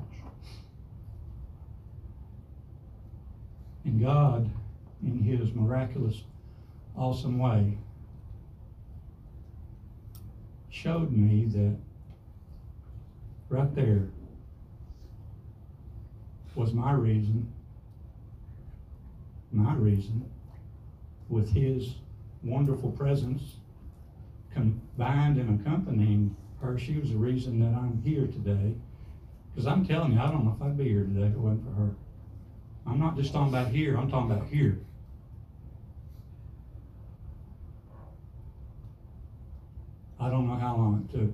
And 3.84 4.00
God, 4.00 4.50
in 5.02 5.22
His 5.22 5.52
miraculous, 5.52 6.22
awesome 6.96 7.38
way, 7.38 7.76
showed 10.70 11.12
me 11.12 11.44
that 11.46 11.76
right 13.50 13.74
there 13.74 14.08
was 16.58 16.72
my 16.72 16.90
reason, 16.90 17.52
my 19.52 19.74
reason, 19.74 20.28
with 21.28 21.54
His 21.54 21.94
wonderful 22.42 22.90
presence 22.90 23.42
combined 24.52 25.38
and 25.38 25.60
accompanying 25.60 26.34
her. 26.60 26.76
She 26.76 26.98
was 26.98 27.10
the 27.10 27.16
reason 27.16 27.60
that 27.60 27.78
I'm 27.78 28.02
here 28.04 28.26
today. 28.26 28.74
Because 29.54 29.68
I'm 29.68 29.86
telling 29.86 30.14
you, 30.14 30.18
I 30.18 30.32
don't 30.32 30.44
know 30.44 30.56
if 30.56 30.60
I'd 30.60 30.76
be 30.76 30.88
here 30.88 31.04
today 31.04 31.26
if 31.26 31.34
it 31.34 31.38
wasn't 31.38 31.64
for 31.64 31.80
her. 31.80 31.90
I'm 32.86 32.98
not 32.98 33.16
just 33.16 33.32
talking 33.32 33.54
about 33.54 33.68
here, 33.68 33.96
I'm 33.96 34.10
talking 34.10 34.32
about 34.32 34.48
here. 34.48 34.80
I 40.18 40.28
don't 40.28 40.48
know 40.48 40.56
how 40.56 40.76
long 40.76 41.08
it 41.08 41.16
took. 41.16 41.30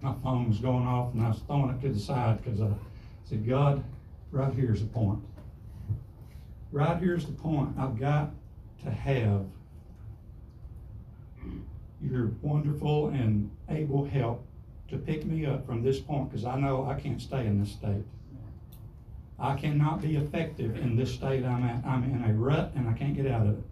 My 0.00 0.14
phone 0.22 0.48
was 0.48 0.58
going 0.58 0.86
off 0.86 1.14
and 1.14 1.24
I 1.24 1.30
was 1.30 1.40
throwing 1.48 1.70
it 1.70 1.80
to 1.82 1.92
the 1.92 1.98
side 1.98 2.44
because 2.44 2.60
I 2.60 2.68
said, 3.24 3.48
God, 3.48 3.82
right 4.34 4.52
here's 4.52 4.80
the 4.80 4.88
point. 4.88 5.20
Right 6.72 6.98
here's 6.98 7.24
the 7.24 7.32
point. 7.32 7.70
I've 7.78 7.98
got 7.98 8.32
to 8.82 8.90
have 8.90 9.46
your 12.02 12.32
wonderful 12.42 13.08
and 13.08 13.50
able 13.68 14.04
help 14.04 14.44
to 14.88 14.98
pick 14.98 15.24
me 15.24 15.46
up 15.46 15.64
from 15.64 15.82
this 15.82 16.00
point 16.00 16.30
because 16.30 16.44
I 16.44 16.58
know 16.58 16.84
I 16.84 16.98
can't 16.98 17.22
stay 17.22 17.46
in 17.46 17.60
this 17.60 17.70
state. 17.70 18.04
I 19.38 19.54
cannot 19.56 20.02
be 20.02 20.16
effective 20.16 20.76
in 20.76 20.96
this 20.96 21.14
state 21.14 21.44
I'm 21.44 21.62
at. 21.62 21.84
I'm 21.86 22.02
in 22.04 22.28
a 22.28 22.32
rut 22.34 22.72
and 22.74 22.88
I 22.88 22.92
can't 22.92 23.14
get 23.14 23.26
out 23.26 23.46
of 23.46 23.58
it. 23.58 23.64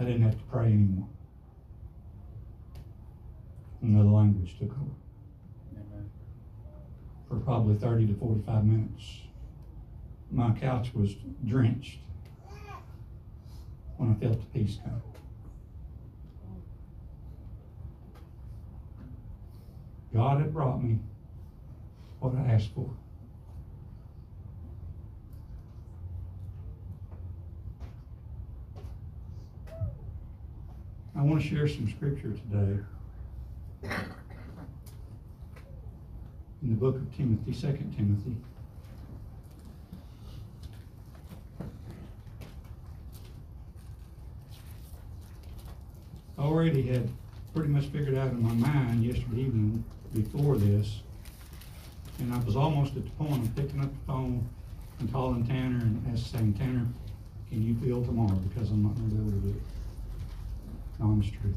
I 0.00 0.04
didn't 0.04 0.22
have 0.22 0.38
to 0.38 0.44
pray 0.44 0.66
anymore. 0.66 1.08
Another 3.82 4.08
language 4.08 4.56
took 4.58 4.70
over. 4.70 5.07
For 7.28 7.36
probably 7.36 7.76
30 7.76 8.06
to 8.08 8.14
45 8.14 8.64
minutes. 8.64 9.20
My 10.30 10.52
couch 10.52 10.92
was 10.94 11.14
drenched 11.44 11.98
when 13.96 14.10
I 14.10 14.14
felt 14.14 14.40
the 14.40 14.58
peace 14.58 14.78
come. 14.82 15.02
God 20.12 20.40
had 20.40 20.52
brought 20.54 20.82
me 20.82 20.98
what 22.20 22.34
I 22.34 22.52
asked 22.52 22.70
for. 22.74 22.90
I 31.14 31.22
want 31.22 31.42
to 31.42 31.48
share 31.48 31.66
some 31.68 31.90
scripture 31.90 32.32
today 32.32 32.78
in 36.62 36.70
the 36.70 36.74
book 36.74 36.96
of 36.96 37.16
Timothy, 37.16 37.52
Second 37.52 37.94
Timothy. 37.96 38.36
I 46.36 46.42
already 46.42 46.82
had 46.82 47.08
pretty 47.54 47.68
much 47.70 47.86
figured 47.86 48.16
out 48.16 48.30
in 48.30 48.42
my 48.42 48.52
mind 48.52 49.04
yesterday 49.04 49.42
evening 49.42 49.84
before 50.14 50.56
this, 50.56 51.00
and 52.18 52.32
I 52.32 52.38
was 52.38 52.56
almost 52.56 52.96
at 52.96 53.04
the 53.04 53.10
point 53.10 53.44
of 53.44 53.56
picking 53.56 53.80
up 53.80 53.90
the 53.90 54.06
phone 54.06 54.48
and 55.00 55.12
calling 55.12 55.46
Tanner 55.46 55.78
and 55.78 56.04
asking, 56.12 56.54
Tanner, 56.54 56.86
can 57.48 57.62
you 57.62 57.74
fill 57.76 58.04
tomorrow? 58.04 58.36
Because 58.36 58.70
I'm 58.70 58.82
not 58.82 58.94
gonna 58.94 59.08
be 59.08 59.16
able 59.16 59.30
to 59.30 59.46
do 59.46 59.50
it. 59.50 59.62
Honest 61.00 61.32
truth. 61.34 61.56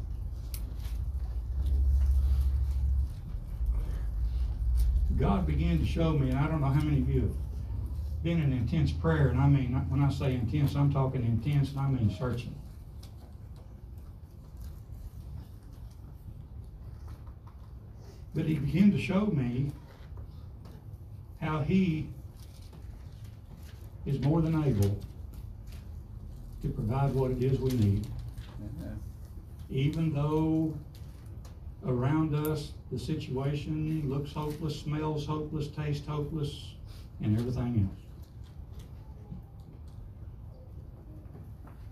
God 5.22 5.46
began 5.46 5.78
to 5.78 5.86
show 5.86 6.14
me, 6.14 6.32
and 6.32 6.40
I 6.40 6.48
don't 6.48 6.62
know 6.62 6.68
how 6.68 6.82
many 6.82 7.00
of 7.00 7.08
you 7.08 7.22
have 7.22 8.24
been 8.24 8.42
in 8.42 8.52
intense 8.52 8.92
prayer, 8.92 9.28
and 9.28 9.40
I 9.40 9.48
mean, 9.48 9.74
when 9.90 10.02
I 10.02 10.10
say 10.10 10.34
intense, 10.34 10.76
I'm 10.76 10.92
talking 10.92 11.24
intense, 11.24 11.70
and 11.70 11.80
I 11.80 11.88
mean 11.88 12.14
searching. 12.18 12.56
But 18.34 18.46
he 18.46 18.56
began 18.56 18.92
to 18.92 18.98
show 18.98 19.28
me 19.28 19.72
how 21.40 21.60
he 21.60 22.08
is 24.08 24.20
more 24.22 24.42
than 24.42 24.56
able 24.64 24.98
to 26.64 26.70
provide 26.70 27.14
what 27.14 27.30
it 27.30 27.44
is 27.44 27.60
we 27.60 27.72
need 27.72 28.08
even 29.72 30.14
though 30.14 30.74
around 31.86 32.36
us 32.36 32.74
the 32.92 33.00
situation 33.00 34.10
looks 34.10 34.34
hopeless, 34.34 34.80
smells 34.80 35.26
hopeless, 35.26 35.68
tastes 35.68 36.06
hopeless, 36.06 36.74
and 37.22 37.38
everything 37.40 37.90
else. 37.90 38.02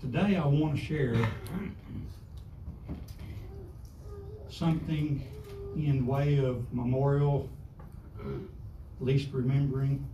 Today 0.01 0.37
I 0.37 0.45
want 0.45 0.75
to 0.77 0.81
share 0.81 1.15
something 4.49 5.23
in 5.75 6.05
way 6.05 6.37
of 6.37 6.73
memorial, 6.73 7.49
least 8.99 9.29
remembering, 9.31 10.05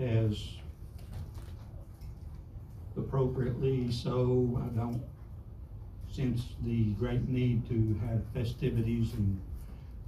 as 0.00 0.42
appropriately 2.96 3.90
so 3.92 4.62
I 4.64 4.68
don't 4.76 5.02
sense 6.16 6.44
the 6.64 6.84
great 6.94 7.28
need 7.28 7.68
to 7.68 8.00
have 8.06 8.22
festivities 8.32 9.12
and, 9.12 9.38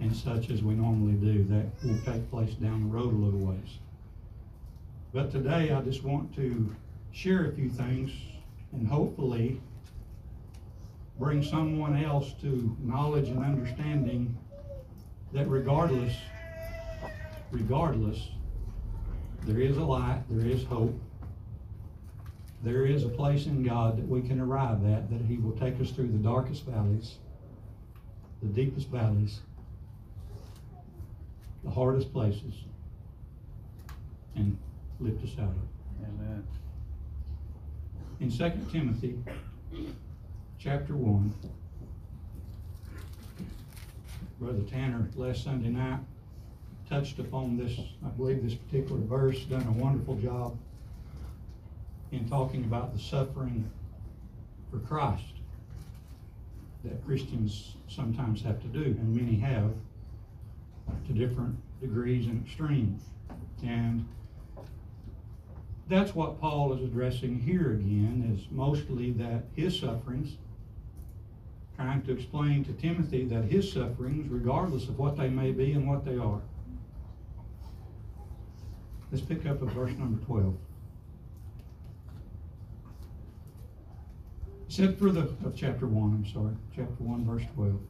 and 0.00 0.16
such 0.16 0.48
as 0.48 0.62
we 0.62 0.74
normally 0.74 1.12
do. 1.12 1.44
That 1.44 1.66
will 1.84 2.00
take 2.04 2.30
place 2.30 2.54
down 2.54 2.88
the 2.88 2.96
road 2.96 3.12
a 3.12 3.16
little 3.16 3.40
ways. 3.40 3.78
But 5.12 5.30
today 5.30 5.70
I 5.70 5.82
just 5.82 6.02
want 6.04 6.34
to 6.36 6.74
share 7.12 7.46
a 7.46 7.52
few 7.52 7.68
things 7.68 8.10
and 8.72 8.88
hopefully 8.88 9.60
bring 11.18 11.42
someone 11.42 12.02
else 12.02 12.32
to 12.40 12.74
knowledge 12.80 13.28
and 13.28 13.44
understanding 13.44 14.34
that 15.32 15.46
regardless, 15.48 16.14
regardless, 17.50 18.28
there 19.42 19.60
is 19.60 19.76
a 19.76 19.84
light, 19.84 20.22
there 20.30 20.48
is 20.48 20.64
hope, 20.64 20.98
there 22.62 22.86
is 22.86 23.04
a 23.04 23.08
place 23.08 23.46
in 23.46 23.62
God 23.62 23.96
that 23.96 24.08
we 24.08 24.20
can 24.20 24.40
arrive 24.40 24.84
at, 24.84 25.10
that 25.10 25.20
He 25.22 25.36
will 25.36 25.52
take 25.52 25.80
us 25.80 25.90
through 25.90 26.08
the 26.08 26.18
darkest 26.18 26.64
valleys, 26.64 27.18
the 28.42 28.48
deepest 28.48 28.88
valleys, 28.88 29.40
the 31.64 31.70
hardest 31.70 32.12
places, 32.12 32.54
and 34.34 34.56
lift 35.00 35.22
us 35.24 35.32
out 35.38 35.50
of 35.50 35.56
it. 35.56 36.04
Amen. 36.04 36.46
In 38.20 38.30
Second 38.30 38.70
Timothy, 38.70 39.18
chapter 40.58 40.96
one, 40.96 41.32
Brother 44.40 44.62
Tanner 44.62 45.08
last 45.14 45.44
Sunday 45.44 45.68
night 45.68 46.00
touched 46.88 47.18
upon 47.18 47.56
this, 47.56 47.78
I 48.04 48.08
believe 48.08 48.42
this 48.42 48.54
particular 48.54 49.00
verse, 49.02 49.44
done 49.44 49.66
a 49.66 49.72
wonderful 49.72 50.16
job 50.16 50.56
in 52.12 52.28
talking 52.28 52.64
about 52.64 52.92
the 52.94 52.98
suffering 52.98 53.70
for 54.70 54.78
Christ. 54.78 55.24
that 56.84 57.04
Christians 57.04 57.74
sometimes 57.88 58.42
have 58.42 58.60
to 58.62 58.68
do, 58.68 58.82
and 58.82 59.14
many 59.14 59.36
have, 59.36 59.72
to 61.06 61.12
different 61.12 61.56
degrees 61.80 62.26
and 62.26 62.44
extremes. 62.44 63.02
And 63.64 64.06
that's 65.88 66.14
what 66.14 66.40
Paul 66.40 66.72
is 66.74 66.82
addressing 66.82 67.40
here 67.40 67.72
again, 67.72 68.36
is 68.36 68.46
mostly 68.50 69.12
that 69.12 69.44
his 69.56 69.78
sufferings, 69.78 70.36
trying 71.76 72.02
to 72.02 72.12
explain 72.12 72.64
to 72.64 72.72
Timothy 72.72 73.24
that 73.26 73.44
his 73.44 73.72
sufferings, 73.72 74.28
regardless 74.28 74.88
of 74.88 74.98
what 74.98 75.16
they 75.16 75.28
may 75.28 75.52
be 75.52 75.72
and 75.72 75.88
what 75.88 76.04
they 76.04 76.16
are. 76.16 76.40
Let's 79.10 79.24
pick 79.24 79.46
up 79.46 79.62
at 79.62 79.68
verse 79.70 79.92
number 79.98 80.22
12. 80.26 80.54
Said 84.78 84.96
for 84.96 85.10
the, 85.10 85.22
of 85.44 85.56
chapter 85.56 85.88
1, 85.88 86.02
I'm 86.04 86.32
sorry, 86.32 86.54
chapter 86.72 87.02
1, 87.02 87.24
verse 87.24 87.42
12. 87.56 87.80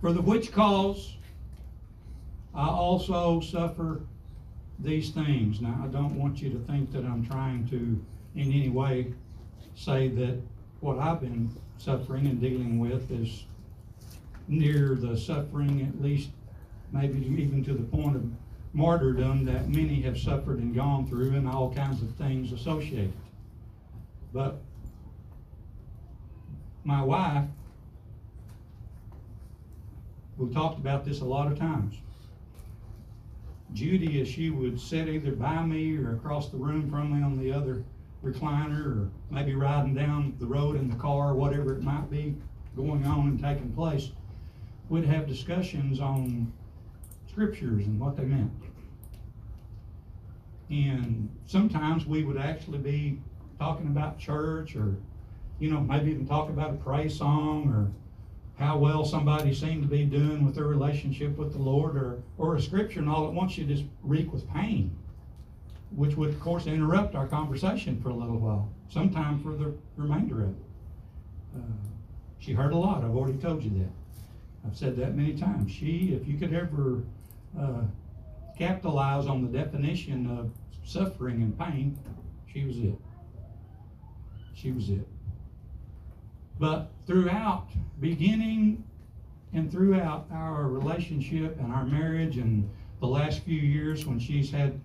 For 0.00 0.12
the 0.12 0.20
which 0.20 0.50
cause 0.50 1.14
I 2.52 2.66
also 2.66 3.38
suffer 3.38 4.00
these 4.80 5.10
things. 5.10 5.60
Now, 5.60 5.82
I 5.84 5.86
don't 5.86 6.18
want 6.18 6.42
you 6.42 6.50
to 6.50 6.58
think 6.58 6.90
that 6.90 7.04
I'm 7.04 7.24
trying 7.24 7.68
to, 7.68 7.76
in 8.34 8.52
any 8.52 8.70
way, 8.70 9.14
say 9.76 10.08
that 10.08 10.40
what 10.80 10.98
I've 10.98 11.20
been 11.20 11.48
suffering 11.76 12.26
and 12.26 12.40
dealing 12.40 12.80
with 12.80 13.08
is 13.12 13.44
near 14.48 14.96
the 14.96 15.16
suffering, 15.16 15.80
at 15.82 16.02
least 16.02 16.30
maybe 16.90 17.24
even 17.24 17.62
to 17.66 17.72
the 17.72 17.84
point 17.84 18.16
of 18.16 18.24
martyrdom 18.72 19.44
that 19.44 19.68
many 19.68 20.02
have 20.02 20.18
suffered 20.18 20.58
and 20.58 20.74
gone 20.74 21.06
through, 21.06 21.36
and 21.36 21.46
all 21.46 21.72
kinds 21.72 22.02
of 22.02 22.12
things 22.16 22.50
associated. 22.50 23.12
But 24.32 24.60
my 26.88 27.02
wife, 27.02 27.44
we've 30.38 30.54
talked 30.54 30.78
about 30.78 31.04
this 31.04 31.20
a 31.20 31.24
lot 31.24 31.52
of 31.52 31.58
times. 31.58 31.94
Judy, 33.74 34.22
as 34.22 34.28
she 34.28 34.48
would 34.48 34.80
sit 34.80 35.06
either 35.06 35.32
by 35.32 35.62
me 35.62 35.98
or 35.98 36.14
across 36.14 36.48
the 36.48 36.56
room 36.56 36.90
from 36.90 37.14
me 37.14 37.22
on 37.22 37.38
the 37.38 37.52
other 37.52 37.84
recliner, 38.24 38.86
or 38.86 39.10
maybe 39.30 39.54
riding 39.54 39.94
down 39.94 40.34
the 40.40 40.46
road 40.46 40.76
in 40.76 40.88
the 40.88 40.96
car, 40.96 41.34
whatever 41.34 41.74
it 41.76 41.82
might 41.82 42.10
be 42.10 42.34
going 42.74 43.04
on 43.04 43.28
and 43.28 43.38
taking 43.38 43.70
place, 43.72 44.12
would 44.88 45.04
have 45.04 45.28
discussions 45.28 46.00
on 46.00 46.50
scriptures 47.30 47.84
and 47.84 48.00
what 48.00 48.16
they 48.16 48.24
meant. 48.24 48.50
And 50.70 51.28
sometimes 51.44 52.06
we 52.06 52.24
would 52.24 52.38
actually 52.38 52.78
be 52.78 53.20
talking 53.58 53.88
about 53.88 54.18
church 54.18 54.74
or, 54.74 54.96
you 55.58 55.70
know, 55.70 55.80
maybe 55.80 56.10
even 56.10 56.26
talk 56.26 56.48
about 56.48 56.70
a 56.70 56.74
praise 56.74 57.16
song 57.16 57.68
or 57.68 57.90
how 58.62 58.76
well 58.76 59.04
somebody 59.04 59.54
seemed 59.54 59.82
to 59.82 59.88
be 59.88 60.04
doing 60.04 60.44
with 60.44 60.54
their 60.54 60.64
relationship 60.64 61.36
with 61.36 61.52
the 61.52 61.58
Lord 61.58 61.96
or, 61.96 62.22
or 62.38 62.56
a 62.56 62.62
scripture 62.62 63.00
and 63.00 63.08
all 63.08 63.26
at 63.26 63.32
once 63.32 63.56
you 63.56 63.64
just 63.64 63.84
reek 64.02 64.32
with 64.32 64.48
pain, 64.50 64.96
which 65.94 66.16
would, 66.16 66.30
of 66.30 66.40
course, 66.40 66.66
interrupt 66.66 67.14
our 67.14 67.26
conversation 67.26 68.00
for 68.00 68.10
a 68.10 68.14
little 68.14 68.38
while, 68.38 68.68
sometime 68.88 69.40
for 69.42 69.52
the 69.54 69.72
remainder 69.96 70.42
of 70.42 70.50
it. 70.50 70.56
Uh, 71.56 71.60
she 72.38 72.52
heard 72.52 72.72
a 72.72 72.76
lot. 72.76 73.04
I've 73.04 73.14
already 73.14 73.38
told 73.38 73.62
you 73.62 73.70
that. 73.70 73.90
I've 74.66 74.76
said 74.76 74.96
that 74.96 75.14
many 75.14 75.34
times. 75.34 75.70
She, 75.70 76.18
if 76.20 76.26
you 76.26 76.36
could 76.36 76.52
ever 76.52 77.02
uh, 77.58 77.82
capitalize 78.56 79.26
on 79.26 79.42
the 79.42 79.56
definition 79.56 80.26
of 80.26 80.50
suffering 80.84 81.42
and 81.42 81.56
pain, 81.58 81.96
she 82.52 82.64
was 82.64 82.76
it. 82.78 82.94
She 84.54 84.72
was 84.72 84.90
it. 84.90 85.06
But 86.58 86.90
throughout, 87.06 87.68
beginning 88.00 88.84
and 89.52 89.70
throughout 89.70 90.26
our 90.32 90.66
relationship 90.68 91.58
and 91.60 91.72
our 91.72 91.84
marriage 91.84 92.36
and 92.36 92.68
the 93.00 93.06
last 93.06 93.42
few 93.42 93.58
years 93.58 94.06
when 94.06 94.18
she's 94.18 94.50
had 94.50 94.80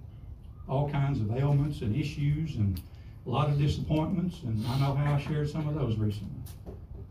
all 0.67 0.89
kinds 0.89 1.19
of 1.19 1.31
ailments 1.36 1.81
and 1.81 1.95
issues 1.95 2.55
and 2.55 2.81
a 3.25 3.29
lot 3.29 3.49
of 3.49 3.57
disappointments, 3.57 4.41
and 4.43 4.65
I 4.67 4.79
know 4.79 4.93
how 4.93 5.15
I 5.15 5.19
shared 5.19 5.49
some 5.49 5.67
of 5.67 5.75
those 5.75 5.97
recently. 5.97 6.41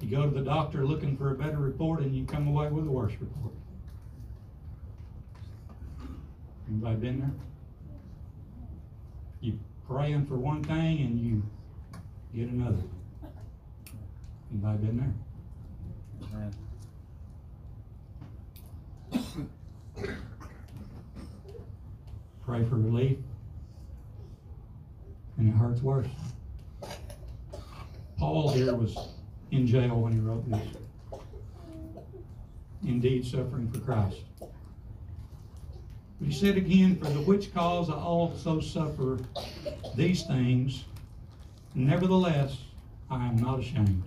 You 0.01 0.11
go 0.11 0.25
to 0.25 0.31
the 0.31 0.43
doctor 0.43 0.85
looking 0.85 1.17
for 1.17 1.31
a 1.31 1.35
better 1.35 1.59
report 1.59 2.01
and 2.01 2.15
you 2.15 2.25
come 2.25 2.49
away 2.49 2.69
with 2.69 2.87
a 2.87 2.91
worse 2.91 3.13
report. 3.21 3.55
Anybody 6.69 6.97
been 6.97 7.21
there? 7.21 7.33
You 9.41 9.59
praying 9.87 10.27
for 10.27 10.37
one 10.37 10.63
thing 10.63 11.01
and 11.01 11.21
you 11.21 11.43
get 12.35 12.51
another. 12.51 12.83
Anybody 14.53 14.79
been 14.87 14.97
there? 14.99 15.15
Amen. 19.15 19.49
Pray 22.45 22.65
for 22.65 22.77
relief. 22.77 23.17
And 25.39 25.49
it 25.49 25.57
hurts 25.57 25.81
worse. 25.81 26.09
Paul 28.19 28.51
here 28.51 28.75
was 28.75 28.95
in 29.53 29.67
jail 29.67 29.99
when 29.99 30.13
he 30.13 30.19
wrote 30.19 30.49
this. 30.51 30.69
Indeed, 32.87 33.25
suffering 33.25 33.71
for 33.71 33.81
Christ. 33.81 34.21
But 34.39 36.29
he 36.29 36.33
said 36.33 36.59
again, 36.59 36.99
For 36.99 37.07
the 37.07 37.23
which 37.23 37.55
cause 37.55 37.89
I 37.89 37.95
also 37.95 38.61
suffer 38.61 39.19
these 39.97 40.25
things, 40.25 40.85
nevertheless, 41.75 42.59
I 43.11 43.27
am 43.29 43.37
not 43.37 43.61
ashamed. 43.61 44.05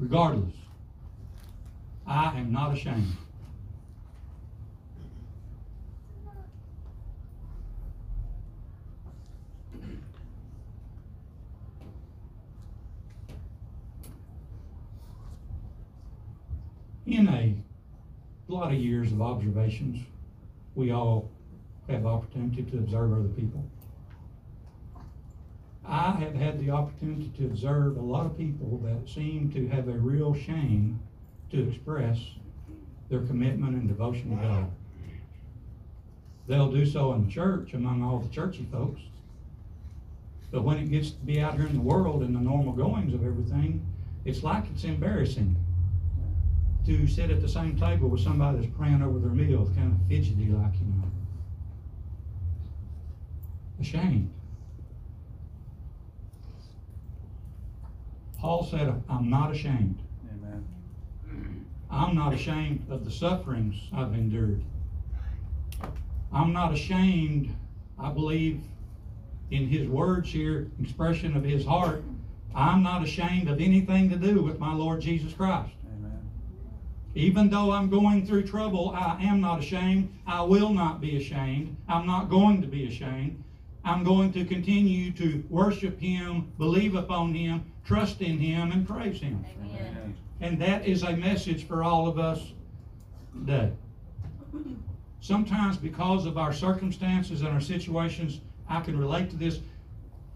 Regardless, 0.00 0.54
I 2.06 2.38
am 2.38 2.50
not 2.50 2.74
ashamed. 2.74 3.16
in 17.06 17.28
a 17.28 17.54
lot 18.48 18.72
of 18.72 18.78
years 18.78 19.10
of 19.12 19.20
observations, 19.20 20.00
we 20.76 20.92
all 20.92 21.28
have 21.88 22.06
opportunity 22.06 22.62
to 22.62 22.78
observe 22.78 23.12
other 23.12 23.28
people. 23.28 23.64
I 25.90 26.12
have 26.12 26.36
had 26.36 26.60
the 26.60 26.70
opportunity 26.70 27.32
to 27.38 27.46
observe 27.46 27.96
a 27.96 28.00
lot 28.00 28.24
of 28.24 28.38
people 28.38 28.80
that 28.84 29.12
seem 29.12 29.50
to 29.52 29.66
have 29.68 29.88
a 29.88 29.92
real 29.92 30.32
shame 30.34 31.00
to 31.50 31.68
express 31.68 32.16
their 33.08 33.22
commitment 33.22 33.74
and 33.74 33.88
devotion 33.88 34.30
to 34.30 34.36
God. 34.36 34.70
They'll 36.46 36.70
do 36.70 36.86
so 36.86 37.12
in 37.14 37.28
church 37.28 37.74
among 37.74 38.04
all 38.04 38.20
the 38.20 38.28
churchy 38.28 38.68
folks. 38.70 39.00
But 40.52 40.62
when 40.62 40.78
it 40.78 40.90
gets 40.90 41.10
to 41.10 41.18
be 41.18 41.40
out 41.40 41.54
here 41.54 41.66
in 41.66 41.74
the 41.74 41.80
world 41.80 42.22
and 42.22 42.36
the 42.36 42.40
normal 42.40 42.72
goings 42.72 43.12
of 43.12 43.26
everything, 43.26 43.84
it's 44.24 44.44
like 44.44 44.64
it's 44.72 44.84
embarrassing 44.84 45.56
to 46.86 47.08
sit 47.08 47.32
at 47.32 47.42
the 47.42 47.48
same 47.48 47.76
table 47.76 48.08
with 48.08 48.20
somebody 48.20 48.58
that's 48.58 48.76
praying 48.76 49.02
over 49.02 49.18
their 49.18 49.30
meal, 49.30 49.68
kind 49.74 49.92
of 49.92 50.08
fidgety 50.08 50.46
like, 50.50 50.74
you 50.74 50.86
know. 50.86 51.10
Ashamed. 53.80 54.30
Paul 58.40 58.64
said, 58.64 59.02
I'm 59.10 59.28
not 59.28 59.52
ashamed. 59.52 59.98
Amen. 60.32 60.64
I'm 61.90 62.14
not 62.14 62.32
ashamed 62.32 62.86
of 62.90 63.04
the 63.04 63.10
sufferings 63.10 63.76
I've 63.92 64.14
endured. 64.14 64.62
I'm 66.32 66.52
not 66.52 66.72
ashamed, 66.72 67.54
I 67.98 68.10
believe, 68.10 68.62
in 69.50 69.66
his 69.66 69.88
words 69.88 70.30
here, 70.30 70.70
expression 70.80 71.36
of 71.36 71.44
his 71.44 71.66
heart. 71.66 72.02
I'm 72.54 72.82
not 72.82 73.02
ashamed 73.02 73.48
of 73.48 73.60
anything 73.60 74.08
to 74.08 74.16
do 74.16 74.42
with 74.42 74.58
my 74.58 74.72
Lord 74.72 75.02
Jesus 75.02 75.34
Christ. 75.34 75.72
Amen. 75.98 76.18
Even 77.14 77.50
though 77.50 77.72
I'm 77.72 77.90
going 77.90 78.26
through 78.26 78.44
trouble, 78.44 78.90
I 78.96 79.22
am 79.22 79.40
not 79.42 79.58
ashamed. 79.58 80.14
I 80.26 80.40
will 80.42 80.70
not 80.70 81.00
be 81.00 81.16
ashamed. 81.16 81.76
I'm 81.88 82.06
not 82.06 82.30
going 82.30 82.62
to 82.62 82.68
be 82.68 82.86
ashamed. 82.86 83.42
I'm 83.84 84.04
going 84.04 84.32
to 84.34 84.44
continue 84.44 85.10
to 85.12 85.42
worship 85.48 85.98
Him, 85.98 86.52
believe 86.58 86.94
upon 86.94 87.34
Him, 87.34 87.64
trust 87.84 88.20
in 88.20 88.38
Him, 88.38 88.72
and 88.72 88.86
praise 88.86 89.20
Him. 89.20 89.44
Amen. 89.64 90.16
And 90.40 90.60
that 90.60 90.86
is 90.86 91.02
a 91.02 91.16
message 91.16 91.66
for 91.66 91.82
all 91.82 92.06
of 92.06 92.18
us 92.18 92.52
today. 93.32 93.72
Sometimes, 95.20 95.76
because 95.76 96.26
of 96.26 96.38
our 96.38 96.52
circumstances 96.52 97.42
and 97.42 97.50
our 97.50 97.60
situations, 97.60 98.40
I 98.68 98.80
can 98.80 98.98
relate 98.98 99.30
to 99.30 99.36
this. 99.36 99.60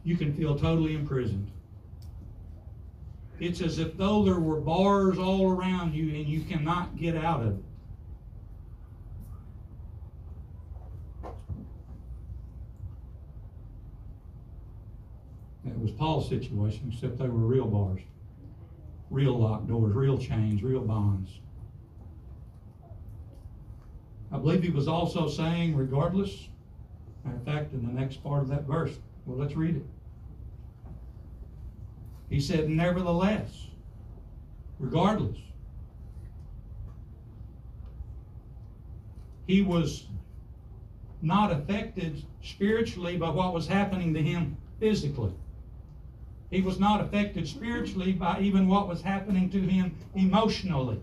You 0.05 0.17
can 0.17 0.35
feel 0.35 0.59
totally 0.59 0.95
imprisoned. 0.95 1.51
It's 3.41 3.61
as 3.61 3.79
if 3.79 3.97
though 3.97 4.25
there 4.25 4.39
were 4.39 4.61
bars 4.61 5.19
all 5.19 5.51
around 5.51 5.95
you 5.95 6.15
and 6.15 6.29
you 6.29 6.43
cannot 6.43 6.97
get 6.97 7.17
out 7.17 7.41
of 7.41 7.59
it. 7.59 7.65
Was 15.85 15.93
Paul's 15.93 16.29
situation, 16.29 16.91
except 16.93 17.19
they 17.19 17.29
were 17.29 17.47
real 17.47 17.67
bars. 17.67 18.01
real 19.11 19.39
locked 19.39 19.69
doors, 19.69 19.95
real 19.95 20.19
chains, 20.19 20.63
real 20.63 20.81
bonds. 20.81 21.31
I 24.33 24.39
believe 24.39 24.63
he 24.63 24.71
was 24.71 24.89
also 24.89 25.29
saying, 25.29 25.77
regardless, 25.77 26.49
in 27.25 27.41
fact, 27.45 27.73
in 27.73 27.87
the 27.87 27.93
next 27.93 28.23
part 28.25 28.43
of 28.43 28.49
that 28.49 28.65
verse, 28.65 28.93
well, 29.27 29.39
let's 29.39 29.55
read 29.55 29.77
it. 29.77 29.87
He 32.29 32.41
said, 32.41 32.69
nevertheless, 32.69 33.69
regardless, 34.81 35.39
he 39.47 39.63
was 39.63 40.07
not 41.23 41.53
affected 41.53 42.25
spiritually 42.43 43.17
by 43.17 43.29
what 43.29 43.55
was 43.55 43.69
happening 43.69 44.13
to 44.15 44.23
him 44.23 44.57
physically. 44.81 45.33
He 46.55 46.61
was 46.61 46.79
not 46.79 47.01
affected 47.01 47.49
spiritually 47.49 48.13
by 48.13 48.39
even 48.39 48.69
what 48.69 48.87
was 48.87 49.03
happening 49.03 49.51
to 49.51 49.61
him 49.61 49.97
emotionally. 50.15 51.01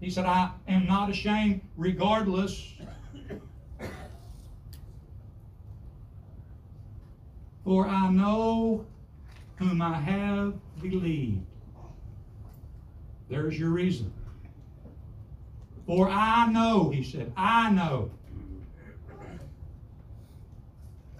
He 0.00 0.08
said, 0.08 0.24
I 0.24 0.52
am 0.66 0.86
not 0.86 1.10
ashamed 1.10 1.60
regardless. 1.76 2.72
For 7.62 7.86
I 7.86 8.10
know 8.10 8.86
whom 9.56 9.82
I 9.82 10.00
have 10.00 10.54
believed. 10.80 11.44
There's 13.28 13.58
your 13.58 13.68
reason. 13.68 14.10
For 15.86 16.08
I 16.08 16.50
know, 16.50 16.88
he 16.88 17.04
said, 17.04 17.34
I 17.36 17.68
know. 17.68 18.10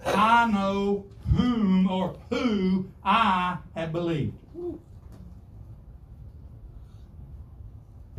I 0.03 0.49
know 0.49 1.05
whom 1.35 1.89
or 1.89 2.15
who 2.29 2.87
I 3.03 3.57
have 3.75 3.91
believed. 3.91 4.33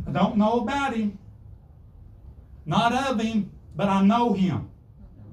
I 0.07 0.12
don't 0.12 0.37
know 0.37 0.61
about 0.61 0.94
him, 0.94 1.18
not 2.64 2.92
of 2.92 3.20
him, 3.20 3.50
but 3.74 3.88
I 3.88 4.02
know 4.02 4.33
him. 4.33 4.70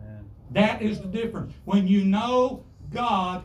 Amen. 0.02 0.26
That 0.52 0.82
is 0.82 1.00
the 1.00 1.08
difference. 1.08 1.54
When 1.66 1.88
you 1.88 2.04
know 2.04 2.66
God, 2.92 3.44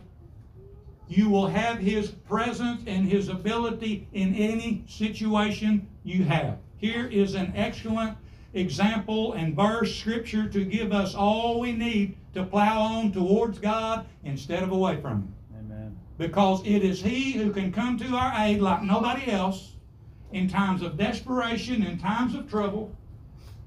you 1.08 1.30
will 1.30 1.46
have 1.46 1.78
His 1.78 2.08
presence 2.10 2.82
and 2.86 3.08
His 3.08 3.28
ability 3.28 4.06
in 4.12 4.34
any 4.34 4.84
situation 4.86 5.88
you 6.04 6.24
have. 6.24 6.58
Here 6.76 7.06
is 7.06 7.34
an 7.34 7.52
excellent 7.56 8.16
example 8.54 9.34
and 9.34 9.54
verse 9.54 9.94
scripture 9.94 10.48
to 10.48 10.64
give 10.64 10.92
us 10.92 11.14
all 11.14 11.60
we 11.60 11.72
need 11.72 12.16
to 12.34 12.44
plow 12.44 12.80
on 12.80 13.12
towards 13.12 13.58
God 13.58 14.06
instead 14.24 14.62
of 14.62 14.72
away 14.72 15.00
from 15.00 15.22
Him. 15.22 15.34
Amen. 15.58 15.98
Because 16.16 16.64
it 16.64 16.82
is 16.82 17.02
He 17.02 17.32
who 17.32 17.52
can 17.52 17.72
come 17.72 17.98
to 17.98 18.06
our 18.14 18.32
aid 18.44 18.60
like 18.60 18.82
nobody 18.82 19.30
else 19.30 19.74
in 20.32 20.48
times 20.48 20.82
of 20.82 20.96
desperation, 20.96 21.84
in 21.84 21.98
times 21.98 22.34
of 22.34 22.48
trouble, 22.48 22.94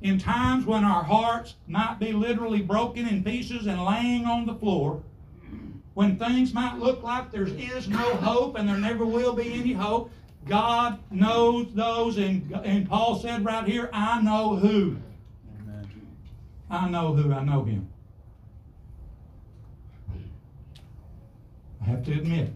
in 0.01 0.17
times 0.17 0.65
when 0.65 0.83
our 0.83 1.03
hearts 1.03 1.55
might 1.67 1.99
be 1.99 2.11
literally 2.11 2.61
broken 2.61 3.07
in 3.07 3.23
pieces 3.23 3.67
and 3.67 3.83
laying 3.83 4.25
on 4.25 4.45
the 4.45 4.55
floor, 4.55 5.03
when 5.93 6.17
things 6.17 6.53
might 6.53 6.77
look 6.77 7.03
like 7.03 7.31
there 7.31 7.47
is 7.47 7.87
no 7.87 8.15
hope 8.15 8.57
and 8.57 8.67
there 8.67 8.77
never 8.77 9.05
will 9.05 9.33
be 9.33 9.53
any 9.53 9.73
hope. 9.73 10.09
God 10.47 10.99
knows 11.11 11.73
those, 11.73 12.17
and, 12.17 12.51
and 12.63 12.89
Paul 12.89 13.19
said 13.19 13.45
right 13.45 13.67
here, 13.67 13.89
I 13.93 14.21
know 14.21 14.55
who. 14.55 14.97
Amen. 15.61 16.07
I 16.69 16.89
know 16.89 17.13
who, 17.13 17.31
I 17.31 17.43
know 17.43 17.63
him. 17.63 17.87
I 21.81 21.85
have 21.85 22.03
to 22.05 22.11
admit, 22.11 22.53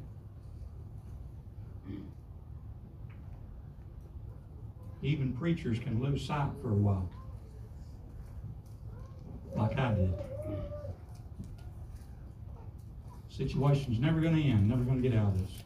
even 5.02 5.34
preachers 5.34 5.80
can 5.80 6.02
lose 6.02 6.26
sight 6.26 6.50
for 6.62 6.71
a 6.71 6.76
while. 6.76 7.10
Like 9.56 9.78
I 9.78 9.93
did. 9.93 10.13
Situation's 13.30 14.00
never 14.00 14.21
going 14.21 14.36
to 14.36 14.41
end, 14.41 14.69
never 14.69 14.84
going 14.84 15.02
to 15.02 15.10
get 15.10 15.17
out 15.17 15.28
of 15.28 15.39
this. 15.39 15.64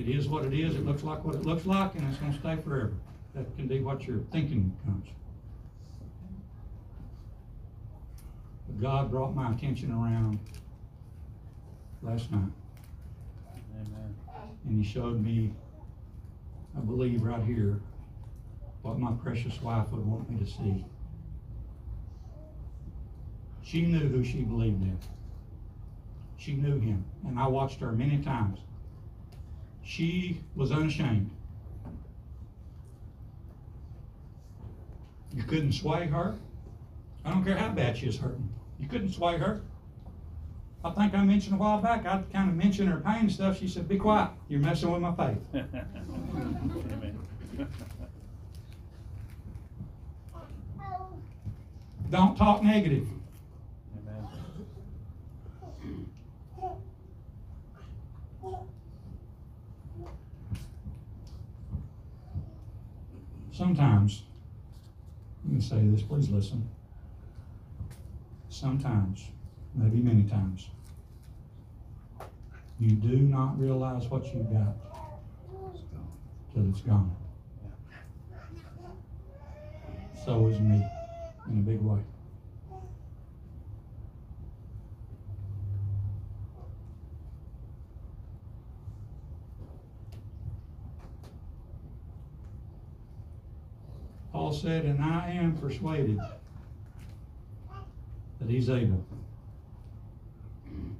It 0.00 0.08
is 0.08 0.28
what 0.28 0.46
it 0.46 0.54
is, 0.54 0.76
it 0.76 0.86
looks 0.86 1.02
like 1.02 1.22
what 1.26 1.34
it 1.34 1.44
looks 1.44 1.66
like, 1.66 1.94
and 1.94 2.08
it's 2.08 2.16
going 2.16 2.32
to 2.32 2.38
stay 2.38 2.56
forever. 2.56 2.94
That 3.34 3.54
can 3.58 3.66
be 3.66 3.80
what 3.80 4.06
your 4.06 4.20
thinking 4.32 4.74
comes. 4.86 5.06
But 8.66 8.80
God 8.80 9.10
brought 9.10 9.34
my 9.34 9.52
attention 9.52 9.92
around 9.92 10.38
last 12.00 12.32
night, 12.32 12.50
Amen. 13.74 14.14
and 14.66 14.82
He 14.82 14.90
showed 14.90 15.22
me, 15.22 15.52
I 16.74 16.80
believe 16.80 17.20
right 17.20 17.44
here, 17.44 17.78
what 18.80 18.98
my 18.98 19.12
precious 19.22 19.60
wife 19.60 19.90
would 19.92 20.06
want 20.06 20.30
me 20.30 20.38
to 20.38 20.50
see. 20.50 20.82
She 23.62 23.82
knew 23.82 24.08
who 24.08 24.24
she 24.24 24.44
believed 24.44 24.80
in. 24.80 24.98
She 26.38 26.54
knew 26.54 26.80
Him, 26.80 27.04
and 27.28 27.38
I 27.38 27.46
watched 27.48 27.80
her 27.80 27.92
many 27.92 28.22
times. 28.22 28.60
She 29.84 30.40
was 30.54 30.72
unashamed. 30.72 31.30
You 35.34 35.42
couldn't 35.42 35.72
sway 35.72 36.06
her. 36.06 36.34
I 37.24 37.30
don't 37.30 37.44
care 37.44 37.56
how 37.56 37.68
bad 37.68 37.96
she 37.96 38.06
is 38.06 38.16
hurting. 38.18 38.48
You 38.78 38.88
couldn't 38.88 39.12
sway 39.12 39.36
her. 39.38 39.62
I 40.82 40.90
think 40.90 41.14
I 41.14 41.22
mentioned 41.22 41.56
a 41.56 41.58
while 41.58 41.80
back, 41.80 42.06
I 42.06 42.22
kind 42.32 42.48
of 42.48 42.56
mentioned 42.56 42.88
her 42.88 43.00
pain 43.00 43.20
and 43.20 43.32
stuff. 43.32 43.58
She 43.58 43.68
said, 43.68 43.86
Be 43.86 43.98
quiet. 43.98 44.30
You're 44.48 44.60
messing 44.60 44.90
with 44.90 45.02
my 45.02 45.14
faith. 45.14 45.38
Amen. 45.54 47.18
Don't 52.10 52.36
talk 52.36 52.64
negative. 52.64 53.06
Amen. 53.96 54.26
Sometimes, 63.60 64.22
let 65.44 65.52
me 65.52 65.60
say 65.60 65.86
this, 65.88 66.00
please 66.00 66.30
listen. 66.30 66.66
Sometimes, 68.48 69.26
maybe 69.74 69.98
many 69.98 70.22
times, 70.22 70.68
you 72.78 72.92
do 72.92 73.18
not 73.18 73.60
realize 73.60 74.06
what 74.06 74.24
you've 74.32 74.50
got 74.50 74.76
till 76.54 76.70
it's 76.70 76.80
gone. 76.80 77.14
So 80.24 80.46
is 80.46 80.58
me, 80.58 80.82
in 81.50 81.58
a 81.58 81.60
big 81.60 81.82
way. 81.82 82.00
Paul 94.50 94.58
said, 94.58 94.84
and 94.84 95.00
I 95.00 95.30
am 95.30 95.56
persuaded 95.58 96.18
that 98.40 98.50
he's 98.50 98.68
able. 98.68 99.04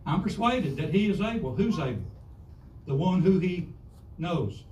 I'm 0.07 0.23
persuaded 0.23 0.77
that 0.77 0.95
he 0.95 1.11
is 1.11 1.21
able. 1.21 1.57
Who's 1.57 1.81
able? 1.81 2.05
The 2.87 2.95
one 2.95 3.23
who 3.23 3.41
he 3.41 3.67
knows. 4.19 4.63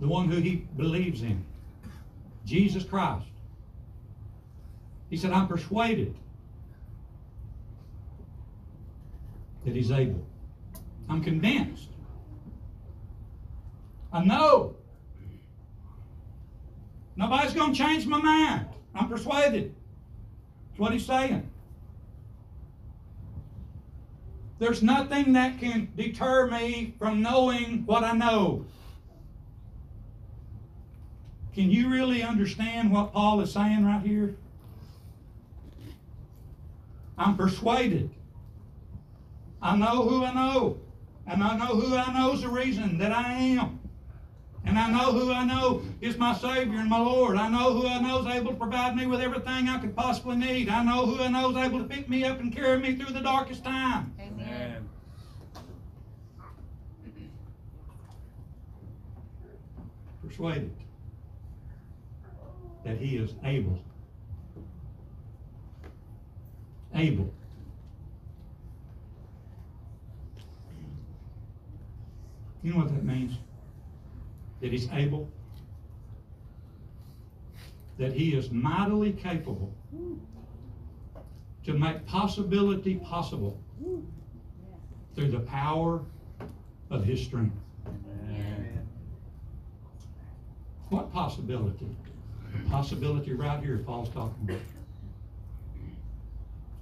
The 0.00 0.08
one 0.08 0.28
who 0.28 0.40
he 0.40 0.66
believes 0.76 1.22
in. 1.22 1.44
Jesus 2.44 2.82
Christ. 2.82 3.28
He 5.08 5.16
said, 5.16 5.30
I'm 5.30 5.46
persuaded 5.46 6.12
that 9.64 9.76
he's 9.76 9.92
able. 9.92 10.26
I'm 11.08 11.22
convinced. 11.22 11.90
I 14.12 14.24
know. 14.24 14.74
Nobody's 17.16 17.54
going 17.54 17.72
to 17.72 17.78
change 17.78 18.06
my 18.06 18.20
mind. 18.20 18.66
I'm 18.94 19.08
persuaded. 19.08 19.74
That's 20.68 20.80
what 20.80 20.92
he's 20.92 21.06
saying. 21.06 21.48
There's 24.58 24.82
nothing 24.82 25.32
that 25.34 25.58
can 25.58 25.88
deter 25.96 26.46
me 26.46 26.94
from 26.98 27.22
knowing 27.22 27.84
what 27.86 28.04
I 28.04 28.12
know. 28.12 28.64
Can 31.54 31.70
you 31.70 31.88
really 31.88 32.22
understand 32.22 32.90
what 32.90 33.12
Paul 33.12 33.40
is 33.40 33.52
saying 33.52 33.84
right 33.84 34.02
here? 34.02 34.36
I'm 37.18 37.36
persuaded. 37.36 38.10
I 39.62 39.74
know 39.76 40.06
who 40.06 40.24
I 40.24 40.34
know. 40.34 40.78
And 41.26 41.42
I 41.42 41.56
know 41.56 41.74
who 41.74 41.96
I 41.96 42.12
know 42.12 42.34
is 42.34 42.42
the 42.42 42.48
reason 42.48 42.98
that 42.98 43.10
I 43.10 43.32
am. 43.32 43.75
And 44.66 44.76
I 44.76 44.90
know 44.90 45.12
who 45.12 45.32
I 45.32 45.44
know 45.44 45.82
is 46.00 46.18
my 46.18 46.34
Savior 46.34 46.80
and 46.80 46.90
my 46.90 46.98
Lord. 46.98 47.36
I 47.36 47.48
know 47.48 47.72
who 47.72 47.86
I 47.86 48.00
know 48.00 48.18
is 48.18 48.26
able 48.26 48.50
to 48.50 48.56
provide 48.56 48.96
me 48.96 49.06
with 49.06 49.20
everything 49.20 49.68
I 49.68 49.78
could 49.78 49.94
possibly 49.94 50.36
need. 50.36 50.68
I 50.68 50.82
know 50.82 51.06
who 51.06 51.22
I 51.22 51.28
know 51.28 51.50
is 51.50 51.56
able 51.56 51.78
to 51.78 51.84
pick 51.84 52.08
me 52.08 52.24
up 52.24 52.40
and 52.40 52.54
carry 52.54 52.78
me 52.78 52.96
through 52.96 53.12
the 53.12 53.20
darkest 53.20 53.62
time. 53.62 54.12
Amen. 54.20 54.88
Persuaded 60.26 60.74
that 62.84 62.96
He 62.96 63.18
is 63.18 63.34
able. 63.44 63.78
Able. 66.92 67.32
You 72.64 72.72
know 72.72 72.78
what 72.78 72.88
that 72.88 73.04
means? 73.04 73.36
That 74.60 74.72
he's 74.72 74.88
able. 74.90 75.30
That 77.98 78.12
he 78.12 78.34
is 78.34 78.50
mightily 78.50 79.12
capable 79.12 79.74
to 81.64 81.72
make 81.72 82.06
possibility 82.06 82.96
possible 82.96 83.60
through 85.14 85.30
the 85.30 85.40
power 85.40 86.02
of 86.90 87.04
his 87.04 87.22
strength. 87.22 87.56
Amen. 87.86 88.86
What 90.90 91.12
possibility? 91.12 91.88
The 92.52 92.70
possibility 92.70 93.32
right 93.32 93.62
here 93.62 93.78
Paul's 93.78 94.10
talking 94.10 94.48
about. 94.48 94.60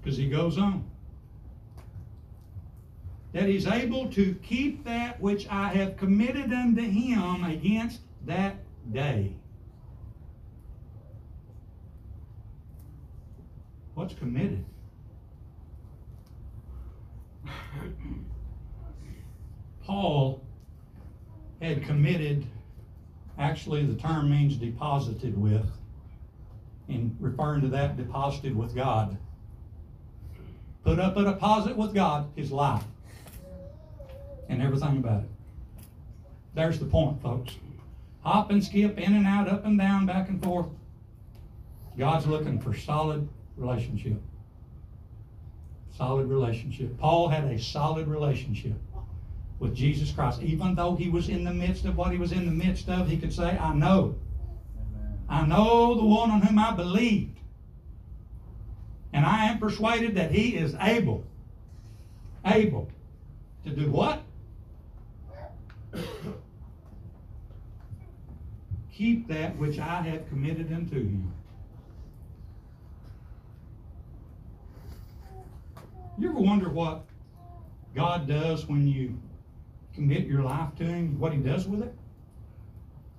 Because 0.02 0.18
he 0.18 0.28
goes 0.28 0.58
on. 0.58 0.84
That 3.35 3.49
he's 3.49 3.66
able 3.66 4.09
to 4.12 4.35
keep 4.42 4.85
that 4.85 5.20
which 5.20 5.47
I 5.49 5.68
have 5.68 5.99
committed 5.99 6.51
unto 6.53 6.81
him 6.81 7.44
against 7.44 8.01
that 8.25 8.57
day. 8.90 9.35
What's 13.94 14.14
committed? 14.14 14.64
Paul 19.85 20.42
had 21.61 21.85
committed 21.85 22.47
Actually, 23.38 23.85
the 23.85 24.01
term 24.01 24.31
means 24.31 24.57
deposited 24.57 25.37
with, 25.37 25.66
in 26.88 27.16
referring 27.18 27.62
to 27.62 27.68
that, 27.68 27.97
deposited 27.97 28.57
with 28.57 28.75
God. 28.75 29.16
Put 30.85 31.01
up 31.01 31.16
a 31.16 31.25
deposit 31.25 31.77
with 31.77 31.94
God, 31.94 32.31
his 32.37 32.53
life, 32.53 32.85
and 34.48 34.62
everything 34.62 34.98
about 34.98 35.22
it. 35.22 35.28
There's 36.54 36.78
the 36.78 36.87
point, 36.87 37.20
folks. 37.22 37.57
Hop 38.22 38.50
and 38.50 38.64
skip, 38.64 38.98
in 38.98 39.14
and 39.14 39.26
out, 39.26 39.48
up 39.48 39.64
and 39.64 39.78
down, 39.78 40.07
back 40.07 40.28
and 40.28 40.42
forth. 40.42 40.68
God's 41.98 42.26
looking 42.26 42.61
for 42.61 42.74
solid 42.74 43.28
relationship. 43.57 44.20
Solid 45.96 46.28
relationship. 46.28 46.98
Paul 46.98 47.28
had 47.28 47.44
a 47.44 47.59
solid 47.59 48.09
relationship 48.09 48.74
with 49.59 49.74
Jesus 49.74 50.11
Christ. 50.11 50.42
Even 50.42 50.74
though 50.74 50.96
he 50.96 51.09
was 51.09 51.28
in 51.28 51.44
the 51.44 51.52
midst 51.52 51.85
of 51.85 51.96
what 51.96 52.11
he 52.12 52.18
was 52.18 52.33
in 52.33 52.46
the 52.46 52.52
midst 52.52 52.88
of, 52.88 53.09
he 53.09 53.16
could 53.16 53.33
say, 53.33 53.57
I 53.59 53.72
know. 53.74 54.16
I 55.28 55.46
know 55.46 55.94
the 55.94 56.04
one 56.04 56.30
on 56.30 56.42
whom 56.42 56.59
I 56.59 56.72
believed. 56.72 57.38
And 59.12 59.24
I 59.24 59.46
am 59.46 59.59
persuaded 59.59 60.16
that 60.16 60.33
he 60.33 60.57
is 60.57 60.74
able, 60.80 61.24
able 62.44 62.88
to 63.64 63.70
do 63.70 63.88
what? 63.90 64.23
Keep 68.96 69.28
that 69.28 69.57
which 69.57 69.78
I 69.78 70.02
have 70.02 70.28
committed 70.28 70.72
unto 70.72 70.96
him. 70.96 71.33
You 76.16 76.30
ever 76.30 76.38
wonder 76.38 76.68
what 76.68 77.04
God 77.94 78.28
does 78.28 78.66
when 78.66 78.87
you 78.87 79.18
commit 79.94 80.26
your 80.26 80.42
life 80.42 80.74
to 80.76 80.85
Him, 80.85 81.18
what 81.18 81.33
He 81.33 81.38
does 81.38 81.66
with 81.66 81.83
it? 81.83 81.94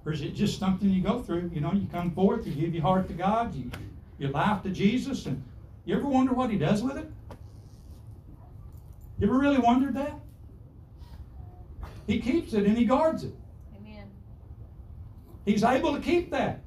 Or 0.06 0.12
is 0.12 0.22
it 0.22 0.34
just 0.34 0.60
something 0.60 0.90
you 0.90 1.02
go 1.02 1.22
through? 1.22 1.52
You 1.54 1.62
know, 1.62 1.74
you 1.74 1.88
come 1.92 2.12
forth, 2.12 2.46
you 2.46 2.54
give 2.54 2.74
your 2.74 2.84
heart 2.84 3.08
to 3.08 3.14
God, 3.14 3.54
you 3.56 3.72
your 4.18 4.30
life 4.30 4.64
to 4.64 4.70
Jesus, 4.70 5.26
and 5.26 5.44
you 5.84 5.96
ever 5.96 6.08
wonder 6.08 6.34
what 6.34 6.50
He 6.50 6.58
does 6.58 6.82
with 6.82 6.98
it? 6.98 7.12
You 9.20 9.28
ever 9.28 9.38
really 9.38 9.60
wondered 9.60 9.96
that? 9.96 10.14
He 12.08 12.22
keeps 12.22 12.54
it 12.54 12.66
and 12.66 12.78
He 12.78 12.86
guards 12.86 13.24
it. 13.26 13.34
He's 15.46 15.64
able 15.64 15.94
to 15.94 16.02
keep 16.02 16.32
that. 16.32 16.62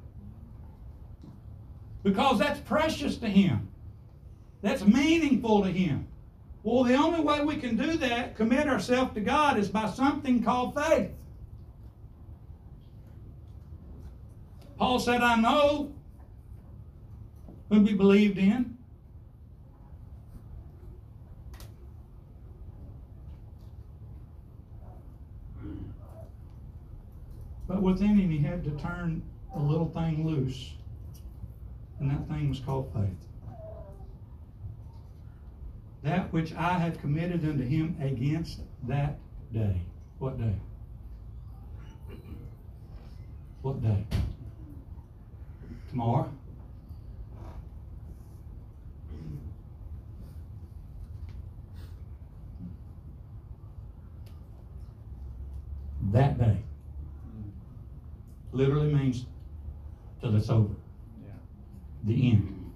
Because 2.01 2.39
that's 2.39 2.59
precious 2.61 3.17
to 3.17 3.27
Him. 3.27 3.67
That's 4.61 4.85
meaningful 4.85 5.63
to 5.63 5.69
Him. 5.71 6.07
Well, 6.63 6.83
the 6.83 6.95
only 6.95 7.19
way 7.19 7.43
we 7.43 7.57
can 7.57 7.77
do 7.77 7.97
that, 7.97 8.35
commit 8.35 8.67
ourselves 8.67 9.13
to 9.13 9.21
God, 9.21 9.57
is 9.57 9.69
by 9.69 9.89
something 9.89 10.43
called 10.43 10.75
faith. 10.75 11.11
Paul 14.77 14.99
said, 14.99 15.21
I 15.21 15.35
know 15.35 15.93
whom 17.69 17.83
we 17.83 17.93
believed 17.93 18.37
in. 18.37 18.77
But 27.79 27.85
within 27.85 28.17
him, 28.17 28.29
he 28.29 28.39
had 28.39 28.61
to 28.65 28.71
turn 28.71 29.23
a 29.55 29.59
little 29.59 29.87
thing 29.87 30.27
loose. 30.27 30.73
And 31.97 32.11
that 32.11 32.27
thing 32.27 32.49
was 32.49 32.59
called 32.59 32.91
faith. 32.93 33.55
That 36.03 36.33
which 36.33 36.53
I 36.55 36.73
have 36.73 36.99
committed 36.99 37.45
unto 37.45 37.63
him 37.63 37.95
against 38.01 38.59
that 38.89 39.17
day. 39.53 39.79
What 40.17 40.37
day? 40.37 40.55
What 43.61 43.81
day? 43.81 44.03
Tomorrow? 45.89 46.29
That 56.11 56.37
day. 56.37 56.57
Literally 58.59 58.93
means 58.93 59.25
till 60.19 60.35
it's 60.35 60.49
over. 60.49 60.75
Yeah. 61.23 61.31
The 62.03 62.31
end. 62.31 62.73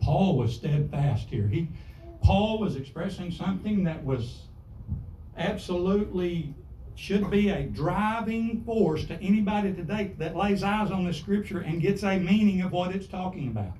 Paul 0.00 0.36
was 0.36 0.54
steadfast 0.54 1.28
here. 1.28 1.48
He, 1.48 1.66
Paul 2.22 2.60
was 2.60 2.76
expressing 2.76 3.32
something 3.32 3.82
that 3.84 4.04
was 4.04 4.42
absolutely 5.36 6.54
should 6.94 7.28
be 7.28 7.48
a 7.48 7.64
driving 7.64 8.62
force 8.64 9.04
to 9.06 9.14
anybody 9.14 9.72
today 9.72 10.12
that 10.18 10.36
lays 10.36 10.62
eyes 10.62 10.92
on 10.92 11.04
the 11.04 11.12
scripture 11.12 11.58
and 11.58 11.82
gets 11.82 12.04
a 12.04 12.20
meaning 12.20 12.60
of 12.60 12.70
what 12.70 12.94
it's 12.94 13.08
talking 13.08 13.48
about. 13.48 13.76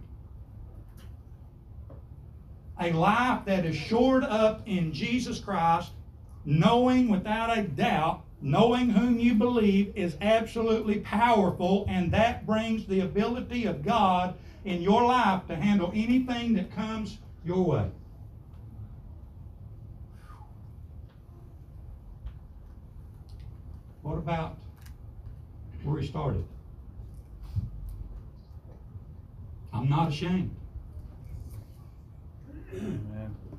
A 2.80 2.92
life 2.92 3.44
that 3.44 3.64
is 3.64 3.76
shored 3.76 4.24
up 4.24 4.62
in 4.66 4.92
Jesus 4.92 5.38
Christ, 5.38 5.92
knowing 6.44 7.08
without 7.08 7.56
a 7.56 7.62
doubt, 7.62 8.22
knowing 8.40 8.90
whom 8.90 9.18
you 9.18 9.34
believe 9.34 9.92
is 9.96 10.16
absolutely 10.20 10.98
powerful, 11.00 11.84
and 11.88 12.12
that 12.12 12.46
brings 12.46 12.86
the 12.86 13.00
ability 13.00 13.66
of 13.66 13.84
God 13.84 14.34
in 14.64 14.82
your 14.82 15.04
life 15.04 15.46
to 15.48 15.56
handle 15.56 15.90
anything 15.94 16.54
that 16.54 16.74
comes 16.74 17.18
your 17.44 17.64
way. 17.64 17.90
What 24.02 24.16
about 24.16 24.56
where 25.84 26.00
he 26.00 26.06
started? 26.06 26.44
I'm 29.72 29.88
not 29.88 30.08
ashamed. 30.08 30.50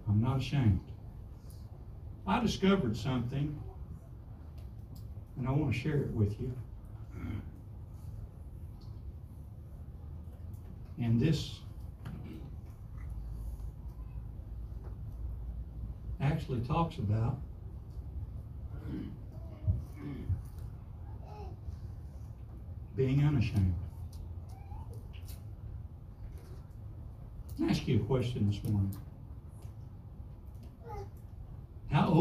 I'm 0.07 0.21
not 0.21 0.39
ashamed. 0.39 0.79
I 2.27 2.39
discovered 2.39 2.95
something, 2.95 3.59
and 5.37 5.47
I 5.47 5.51
want 5.51 5.73
to 5.73 5.79
share 5.79 5.97
it 5.97 6.11
with 6.11 6.39
you. 6.39 6.53
And 10.99 11.19
this 11.19 11.59
actually 16.21 16.61
talks 16.61 16.97
about 16.97 17.39
being 22.95 23.23
unashamed. 23.23 23.73
I'll 27.59 27.69
ask 27.69 27.87
you 27.87 27.97
a 27.97 28.03
question 28.05 28.49
this 28.49 28.63
morning. 28.69 28.95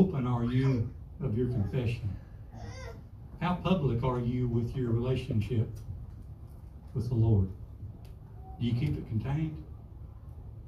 open 0.01 0.27
are 0.27 0.45
you 0.45 0.89
of 1.23 1.37
your 1.37 1.49
confession? 1.49 2.17
How 3.39 3.57
public 3.57 4.03
are 4.03 4.19
you 4.19 4.49
with 4.49 4.75
your 4.75 4.93
relationship 4.93 5.69
with 6.95 7.11
the 7.11 7.15
Lord? 7.15 7.51
Do 8.59 8.67
you 8.67 8.73
keep 8.73 8.97
it 8.97 9.07
contained? 9.09 9.63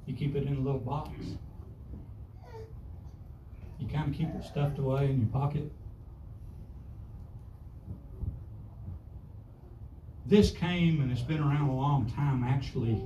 You 0.05 0.15
keep 0.15 0.35
it 0.35 0.43
in 0.43 0.57
a 0.57 0.59
little 0.59 0.79
box? 0.79 1.09
You 3.79 3.87
kind 3.87 4.11
of 4.11 4.15
keep 4.15 4.29
it 4.35 4.43
stuffed 4.43 4.77
away 4.77 5.09
in 5.09 5.21
your 5.21 5.29
pocket? 5.29 5.71
This 10.27 10.51
came 10.51 11.01
and 11.01 11.11
it's 11.11 11.21
been 11.21 11.39
around 11.39 11.69
a 11.69 11.75
long 11.75 12.07
time 12.11 12.43
actually. 12.43 13.01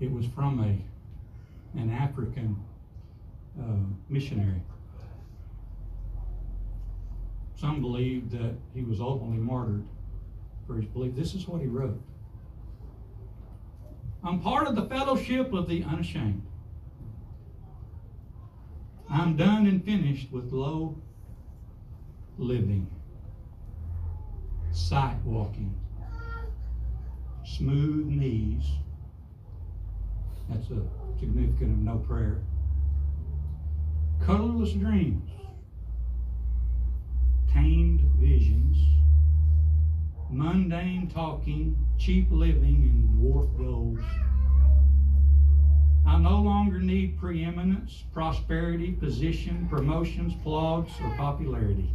It 0.00 0.10
was 0.10 0.24
from 0.34 0.58
a 0.60 1.78
an 1.78 1.90
African 1.92 2.56
um, 3.60 3.98
missionary. 4.08 4.62
Some 7.56 7.82
believe 7.82 8.30
that 8.30 8.54
he 8.74 8.82
was 8.82 9.00
ultimately 9.00 9.36
martyred 9.36 9.84
for 10.66 10.76
his 10.76 10.86
belief. 10.86 11.14
This 11.14 11.34
is 11.34 11.46
what 11.46 11.60
he 11.60 11.66
wrote. 11.66 12.00
I'm 14.24 14.40
part 14.40 14.66
of 14.66 14.76
the 14.76 14.86
fellowship 14.86 15.52
of 15.52 15.68
the 15.68 15.84
unashamed. 15.84 16.42
I'm 19.10 19.36
done 19.36 19.66
and 19.66 19.84
finished 19.84 20.32
with 20.32 20.52
low 20.52 20.96
living, 22.38 22.86
sight 24.72 25.16
walking, 25.24 25.74
smooth 27.44 28.06
knees. 28.06 28.64
That's 30.48 30.70
a 30.70 30.82
significant 31.18 31.72
of 31.72 31.78
no 31.78 31.98
prayer. 31.98 32.40
Colorless 34.26 34.72
dreams, 34.72 35.30
tamed 37.52 38.00
visions, 38.18 38.76
mundane 40.28 41.08
talking, 41.08 41.76
cheap 41.98 42.30
living, 42.30 42.82
and 42.84 43.18
dwarf 43.18 43.56
goals. 43.56 43.98
I 46.06 46.18
no 46.18 46.40
longer 46.40 46.78
need 46.78 47.18
preeminence, 47.18 48.04
prosperity, 48.12 48.92
position, 48.92 49.66
promotions, 49.68 50.34
plaudits, 50.42 50.92
or 51.02 51.10
popularity. 51.16 51.90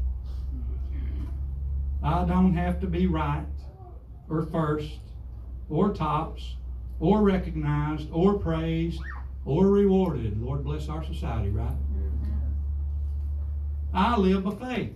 I 2.04 2.26
don't 2.26 2.54
have 2.56 2.82
to 2.82 2.88
be 2.88 3.08
right, 3.08 3.46
or 4.30 4.44
first, 4.44 5.00
or 5.70 5.94
tops, 5.94 6.56
or 7.00 7.22
recognized, 7.22 8.10
or 8.12 8.40
praised, 8.40 9.02
or 9.46 9.68
rewarded. 9.68 10.42
Lord 10.42 10.64
bless 10.64 10.90
our 10.90 11.04
society, 11.04 11.50
right? 11.50 11.76
I 13.96 14.18
live 14.18 14.44
by 14.44 14.76
faith. 14.76 14.94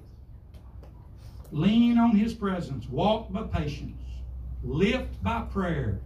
Lean 1.52 1.98
on 1.98 2.16
His 2.16 2.34
presence, 2.34 2.88
walk 2.90 3.32
by 3.32 3.44
patience, 3.44 4.04
lift 4.62 5.24
by 5.24 5.42
prayer, 5.44 6.02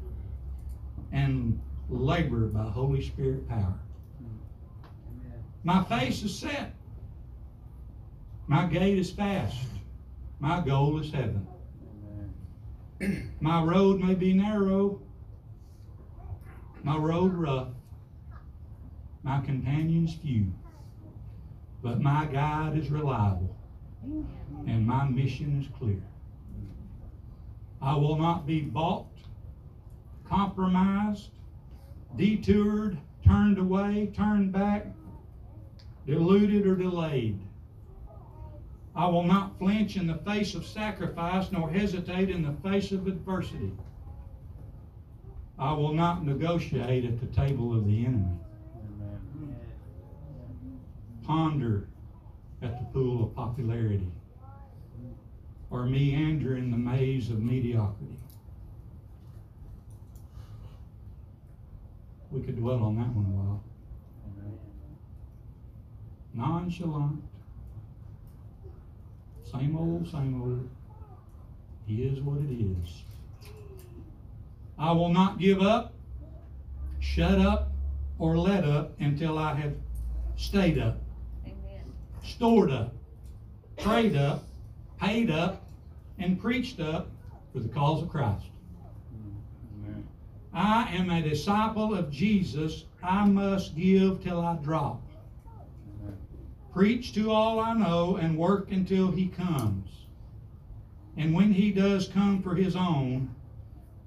and 1.12 1.60
labor 1.90 2.46
by 2.48 2.64
Holy 2.64 3.02
Spirit 3.02 3.50
power. 3.50 3.80
My 5.64 5.84
face 5.84 6.22
is 6.24 6.38
set. 6.38 6.76
My 8.48 8.68
gait 8.68 9.00
is 9.00 9.10
fast. 9.10 9.58
My 10.40 10.62
goal 10.62 11.00
is 11.00 11.12
heaven. 11.12 11.48
My 13.42 13.64
road 13.64 14.00
may 14.02 14.14
be 14.14 14.34
narrow, 14.34 15.02
my 16.84 16.96
road 16.96 17.34
rough, 17.34 17.70
my 19.24 19.42
companions 19.42 20.14
few, 20.14 20.54
but 21.84 22.02
my 22.02 22.26
guide 22.26 22.78
is 22.78 22.90
reliable, 22.90 23.54
and 24.66 24.88
my 24.88 25.04
mission 25.04 25.62
is 25.62 25.68
clear. 25.78 26.02
I 27.82 27.96
will 27.98 28.18
not 28.18 28.48
be 28.48 28.62
bought, 28.62 29.10
compromised, 30.24 31.32
detoured, 32.16 32.98
turned 33.26 33.58
away, 33.58 34.12
turned 34.16 34.54
back, 34.54 34.88
deluded, 36.08 36.66
or 36.66 36.76
delayed. 36.76 37.38
I 38.96 39.08
will 39.08 39.24
not 39.24 39.58
flinch 39.60 39.98
in 39.98 40.08
the 40.08 40.20
face 40.20 40.56
of 40.56 40.66
sacrifice, 40.66 41.52
nor 41.52 41.70
hesitate 41.70 42.30
in 42.30 42.44
the 42.44 42.70
face 42.70 42.94
of 42.94 43.08
adversity. 43.08 43.74
I 45.60 45.74
will 45.74 45.94
not 45.94 46.26
negotiate 46.26 47.04
at 47.04 47.20
the 47.20 47.28
table 47.28 47.76
of 47.76 47.86
the 47.86 48.06
enemy. 48.06 48.40
Ponder 51.26 51.88
at 52.62 52.80
the 52.80 52.86
pool 52.94 53.24
of 53.24 53.36
popularity, 53.36 54.12
or 55.70 55.86
meander 55.86 56.58
in 56.58 56.72
the 56.72 56.78
maze 56.78 57.30
of 57.30 57.42
mediocrity. 57.42 58.18
We 62.32 62.42
could 62.42 62.58
dwell 62.58 62.84
on 62.84 62.96
that 62.98 63.08
one 63.10 63.26
a 63.26 63.30
while. 63.30 63.64
Nonchalant. 66.34 67.22
Same 69.44 69.78
old, 69.78 70.10
same 70.10 70.42
old. 70.42 70.70
He 71.86 72.04
is 72.04 72.22
what 72.22 72.40
it 72.40 72.52
is. 72.52 73.04
I 74.80 74.92
will 74.92 75.10
not 75.10 75.38
give 75.38 75.62
up, 75.62 75.94
shut 77.00 77.40
up, 77.40 77.72
or 78.18 78.38
let 78.38 78.64
up 78.64 79.00
until 79.00 79.38
I 79.38 79.54
have 79.54 79.76
stayed 80.36 80.80
up. 80.80 81.03
Stored 82.24 82.72
up, 82.72 82.94
prayed 83.78 84.16
up, 84.16 84.44
paid 85.00 85.30
up, 85.30 85.66
and 86.18 86.40
preached 86.40 86.80
up 86.80 87.10
for 87.52 87.60
the 87.60 87.70
cause 87.70 88.02
of 88.02 88.10
Christ. 88.10 88.46
I 90.54 90.90
am 90.96 91.10
a 91.10 91.22
disciple 91.22 91.96
of 91.96 92.12
Jesus. 92.12 92.86
I 93.02 93.26
must 93.26 93.76
give 93.76 94.24
till 94.24 94.40
I 94.40 94.56
drop. 94.56 95.02
Preach 96.72 97.14
to 97.14 97.32
all 97.32 97.60
I 97.60 97.74
know 97.74 98.18
and 98.18 98.38
work 98.38 98.72
until 98.72 99.12
he 99.12 99.28
comes. 99.28 99.90
And 101.18 101.34
when 101.34 101.54
he 101.54 101.72
does 101.72 102.08
come 102.08 102.42
for 102.42 102.56
his 102.56 102.76
own, 102.76 103.34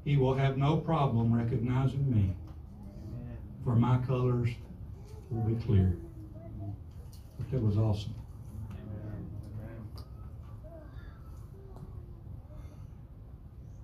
he 0.05 0.17
will 0.17 0.35
have 0.35 0.57
no 0.57 0.77
problem 0.77 1.33
recognizing 1.35 2.11
me. 2.11 2.35
For 3.65 3.77
my 3.77 3.99
colors 3.99 4.51
will 5.31 5.43
be 5.43 5.65
clear. 5.65 5.97
That 7.53 7.63
was 7.63 7.79
awesome. 7.79 8.15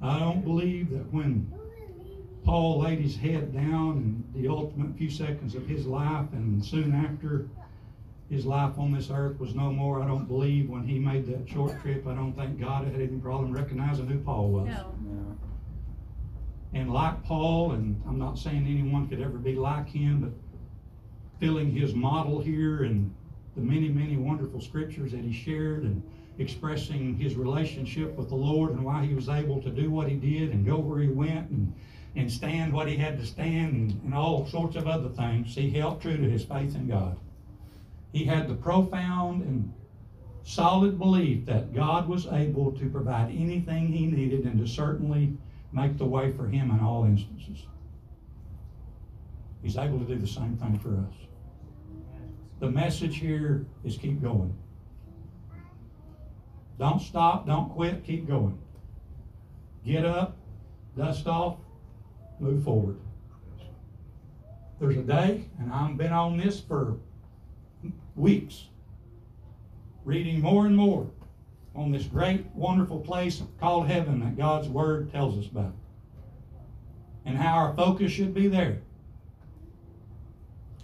I 0.00 0.18
don't 0.18 0.42
believe 0.42 0.90
that 0.90 1.12
when 1.12 1.52
Paul 2.44 2.80
laid 2.80 2.98
his 2.98 3.16
head 3.16 3.54
down 3.54 4.24
in 4.34 4.42
the 4.42 4.48
ultimate 4.48 4.96
few 4.98 5.08
seconds 5.08 5.54
of 5.54 5.66
his 5.66 5.86
life, 5.86 6.26
and 6.32 6.64
soon 6.64 6.92
after 6.92 7.48
his 8.28 8.44
life 8.44 8.78
on 8.78 8.92
this 8.92 9.10
earth 9.10 9.38
was 9.38 9.54
no 9.54 9.70
more. 9.70 10.02
I 10.02 10.08
don't 10.08 10.26
believe 10.26 10.68
when 10.68 10.82
he 10.84 10.98
made 10.98 11.26
that 11.26 11.48
short 11.48 11.80
trip, 11.82 12.06
I 12.06 12.14
don't 12.14 12.32
think 12.32 12.58
God 12.58 12.84
had 12.86 12.94
any 12.94 13.18
problem 13.18 13.52
recognizing 13.52 14.08
who 14.08 14.18
Paul 14.18 14.48
was. 14.48 14.68
No. 14.68 14.92
And 16.74 16.92
like 16.92 17.22
Paul, 17.24 17.72
and 17.72 18.02
I'm 18.08 18.18
not 18.18 18.38
saying 18.38 18.66
anyone 18.66 19.06
could 19.06 19.20
ever 19.20 19.38
be 19.38 19.54
like 19.54 19.88
him, 19.88 20.20
but 20.22 20.32
filling 21.38 21.70
his 21.70 21.94
model 21.94 22.40
here 22.40 22.84
and 22.84 23.14
the 23.56 23.62
many, 23.62 23.88
many 23.88 24.16
wonderful 24.16 24.60
scriptures 24.60 25.12
that 25.12 25.20
he 25.20 25.32
shared 25.32 25.82
and 25.82 26.02
expressing 26.38 27.16
his 27.16 27.34
relationship 27.34 28.16
with 28.16 28.28
the 28.28 28.34
Lord 28.34 28.70
and 28.70 28.84
why 28.84 29.04
he 29.04 29.14
was 29.14 29.28
able 29.28 29.60
to 29.62 29.70
do 29.70 29.90
what 29.90 30.08
he 30.08 30.16
did 30.16 30.50
and 30.50 30.64
go 30.64 30.78
where 30.78 31.00
he 31.00 31.08
went 31.08 31.50
and, 31.50 31.74
and 32.16 32.32
stand 32.32 32.72
what 32.72 32.88
he 32.88 32.96
had 32.96 33.18
to 33.18 33.26
stand 33.26 33.74
and, 33.74 34.02
and 34.04 34.14
all 34.14 34.46
sorts 34.46 34.76
of 34.76 34.86
other 34.86 35.10
things. 35.10 35.54
He 35.54 35.70
held 35.70 36.00
true 36.00 36.16
to 36.16 36.30
his 36.30 36.44
faith 36.44 36.74
in 36.74 36.88
God. 36.88 37.18
He 38.12 38.24
had 38.24 38.48
the 38.48 38.54
profound 38.54 39.42
and 39.42 39.72
solid 40.44 40.98
belief 40.98 41.46
that 41.46 41.74
God 41.74 42.08
was 42.08 42.26
able 42.26 42.72
to 42.72 42.88
provide 42.88 43.30
anything 43.30 43.88
he 43.88 44.06
needed 44.06 44.44
and 44.44 44.58
to 44.58 44.66
certainly 44.66 45.36
make 45.72 45.98
the 45.98 46.04
way 46.04 46.32
for 46.32 46.46
him 46.48 46.70
in 46.70 46.80
all 46.80 47.04
instances. 47.04 47.64
He's 49.62 49.76
able 49.76 49.98
to 50.00 50.04
do 50.04 50.18
the 50.18 50.26
same 50.26 50.56
thing 50.56 50.78
for 50.78 50.96
us. 50.96 51.28
The 52.62 52.70
message 52.70 53.16
here 53.16 53.66
is 53.82 53.96
keep 53.96 54.22
going. 54.22 54.54
Don't 56.78 57.02
stop, 57.02 57.44
don't 57.44 57.68
quit, 57.70 58.04
keep 58.04 58.28
going. 58.28 58.56
Get 59.84 60.04
up, 60.04 60.36
dust 60.96 61.26
off, 61.26 61.56
move 62.38 62.62
forward. 62.62 63.00
There's 64.78 64.96
a 64.96 65.02
day, 65.02 65.46
and 65.58 65.72
I've 65.72 65.96
been 65.96 66.12
on 66.12 66.36
this 66.36 66.60
for 66.60 66.98
weeks, 68.14 68.68
reading 70.04 70.40
more 70.40 70.66
and 70.66 70.76
more 70.76 71.10
on 71.74 71.90
this 71.90 72.04
great, 72.04 72.46
wonderful 72.54 73.00
place 73.00 73.42
called 73.58 73.88
heaven 73.88 74.20
that 74.20 74.36
God's 74.36 74.68
Word 74.68 75.10
tells 75.10 75.36
us 75.36 75.50
about. 75.50 75.74
And 77.24 77.36
how 77.36 77.54
our 77.54 77.74
focus 77.74 78.12
should 78.12 78.32
be 78.32 78.46
there. 78.46 78.78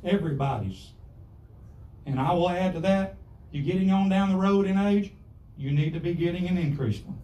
Everybody's. 0.03 0.95
And 2.09 2.19
I 2.19 2.33
will 2.33 2.49
add 2.49 2.73
to 2.73 2.81
that, 2.81 3.17
you're 3.53 3.65
getting 3.65 3.91
on 3.91 4.09
down 4.09 4.31
the 4.31 4.37
road 4.37 4.67
in 4.67 4.79
age, 4.79 5.13
you 5.59 5.73
need 5.73 5.93
to 5.93 6.01
be 6.01 6.15
getting 6.15 6.49
an 6.49 6.57
increased 6.57 7.05
one. 7.05 7.19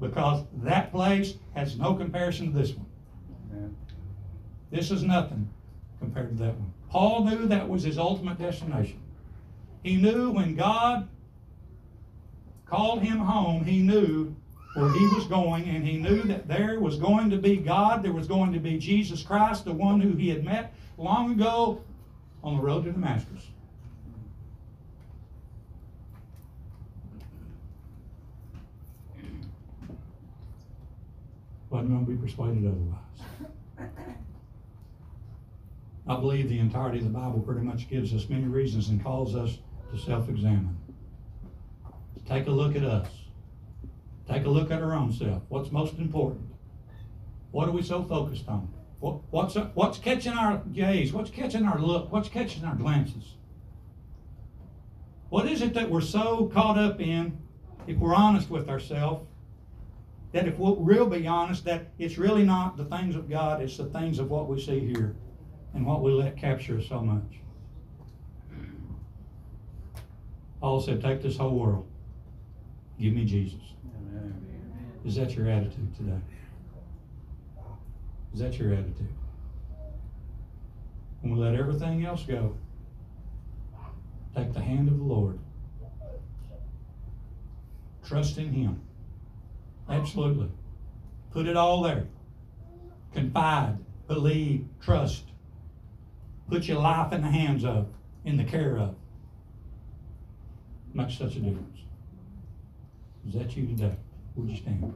Because 0.00 0.44
that 0.62 0.90
place 0.90 1.34
has 1.54 1.78
no 1.78 1.94
comparison 1.94 2.52
to 2.52 2.58
this 2.58 2.72
one. 2.72 3.76
This 4.70 4.90
is 4.90 5.02
nothing 5.02 5.48
compared 6.00 6.30
to 6.30 6.44
that 6.44 6.54
one. 6.54 6.72
Paul 6.88 7.24
knew 7.24 7.46
that 7.46 7.68
was 7.68 7.82
his 7.82 7.98
ultimate 7.98 8.38
destination. 8.38 9.00
He 9.82 9.96
knew 9.96 10.30
when 10.30 10.56
God 10.56 11.06
called 12.64 13.02
him 13.02 13.18
home, 13.18 13.64
he 13.64 13.80
knew 13.82 14.34
where 14.74 14.90
he 14.92 15.06
was 15.08 15.26
going, 15.26 15.68
and 15.68 15.86
he 15.86 15.98
knew 15.98 16.22
that 16.22 16.48
there 16.48 16.80
was 16.80 16.98
going 16.98 17.30
to 17.30 17.36
be 17.36 17.56
God, 17.56 18.02
there 18.02 18.12
was 18.12 18.26
going 18.26 18.52
to 18.54 18.58
be 18.58 18.78
Jesus 18.78 19.22
Christ, 19.22 19.66
the 19.66 19.72
one 19.72 20.00
who 20.00 20.12
he 20.12 20.30
had 20.30 20.44
met 20.44 20.74
long 20.96 21.32
ago 21.32 21.82
on 22.46 22.56
the 22.56 22.62
road 22.62 22.84
to 22.84 22.92
Damascus. 22.92 23.48
Wasn't 31.68 31.90
going 31.90 32.06
to 32.06 32.12
be 32.12 32.16
persuaded 32.16 32.64
otherwise. 32.64 33.90
I 36.06 36.20
believe 36.20 36.48
the 36.48 36.60
entirety 36.60 36.98
of 36.98 37.04
the 37.04 37.10
Bible 37.10 37.40
pretty 37.40 37.62
much 37.62 37.90
gives 37.90 38.14
us 38.14 38.28
many 38.28 38.44
reasons 38.44 38.90
and 38.90 39.02
calls 39.02 39.34
us 39.34 39.58
to 39.90 39.98
self 39.98 40.28
examine. 40.28 40.78
Take 42.28 42.46
a 42.46 42.52
look 42.52 42.76
at 42.76 42.84
us. 42.84 43.08
Take 44.28 44.44
a 44.44 44.48
look 44.48 44.70
at 44.70 44.80
our 44.80 44.94
own 44.94 45.12
self. 45.12 45.42
What's 45.48 45.72
most 45.72 45.98
important? 45.98 46.46
What 47.50 47.68
are 47.68 47.72
we 47.72 47.82
so 47.82 48.04
focused 48.04 48.46
on? 48.48 48.72
What, 49.00 49.20
what's, 49.30 49.54
what's 49.74 49.98
catching 49.98 50.32
our 50.32 50.62
gaze? 50.72 51.12
What's 51.12 51.30
catching 51.30 51.64
our 51.64 51.78
look? 51.78 52.10
What's 52.10 52.28
catching 52.28 52.64
our 52.64 52.74
glances? 52.74 53.34
What 55.28 55.46
is 55.46 55.60
it 55.60 55.74
that 55.74 55.90
we're 55.90 56.00
so 56.00 56.46
caught 56.46 56.78
up 56.78 57.00
in, 57.00 57.36
if 57.86 57.98
we're 57.98 58.14
honest 58.14 58.48
with 58.48 58.68
ourselves, 58.68 59.26
that 60.32 60.46
if 60.46 60.58
we'll 60.58 60.76
real 60.76 61.06
be 61.06 61.26
honest, 61.26 61.64
that 61.64 61.88
it's 61.98 62.18
really 62.18 62.44
not 62.44 62.76
the 62.76 62.84
things 62.84 63.16
of 63.16 63.28
God, 63.28 63.60
it's 63.60 63.76
the 63.76 63.86
things 63.86 64.18
of 64.18 64.30
what 64.30 64.48
we 64.48 64.60
see 64.60 64.80
here 64.80 65.14
and 65.74 65.84
what 65.84 66.02
we 66.02 66.12
let 66.12 66.36
capture 66.36 66.78
us 66.78 66.86
so 66.88 67.00
much. 67.00 67.40
Paul 70.60 70.80
said, 70.80 71.02
Take 71.02 71.22
this 71.22 71.36
whole 71.36 71.58
world. 71.58 71.86
Give 73.00 73.12
me 73.12 73.24
Jesus. 73.24 73.60
Amen. 74.10 74.34
Is 75.04 75.16
that 75.16 75.32
your 75.34 75.48
attitude 75.50 75.94
today? 75.96 76.18
Is 78.36 78.42
that 78.42 78.58
your 78.58 78.74
attitude? 78.74 79.08
When 81.22 81.34
we 81.34 81.42
let 81.42 81.54
everything 81.54 82.04
else 82.04 82.22
go, 82.24 82.54
take 84.36 84.52
the 84.52 84.60
hand 84.60 84.88
of 84.88 84.98
the 84.98 85.04
Lord. 85.04 85.38
Trust 88.06 88.36
in 88.36 88.52
Him. 88.52 88.78
Absolutely. 89.88 90.50
Put 91.30 91.46
it 91.46 91.56
all 91.56 91.80
there. 91.80 92.08
Confide, 93.14 93.78
believe, 94.06 94.66
trust. 94.82 95.24
Put 96.50 96.64
your 96.64 96.80
life 96.80 97.14
in 97.14 97.22
the 97.22 97.30
hands 97.30 97.64
of, 97.64 97.88
in 98.26 98.36
the 98.36 98.44
care 98.44 98.76
of. 98.76 98.94
Makes 100.92 101.16
such 101.16 101.36
a 101.36 101.40
difference. 101.40 101.78
Is 103.26 103.32
that 103.32 103.56
you 103.56 103.66
today? 103.66 103.96
Would 104.34 104.50
you 104.50 104.56
stand? 104.58 104.92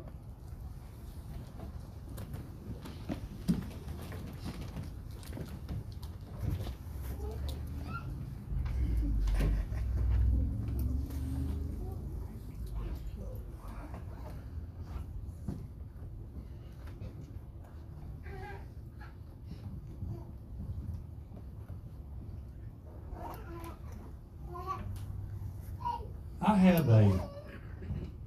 I 26.42 26.56
have 26.56 26.88
a 26.88 27.20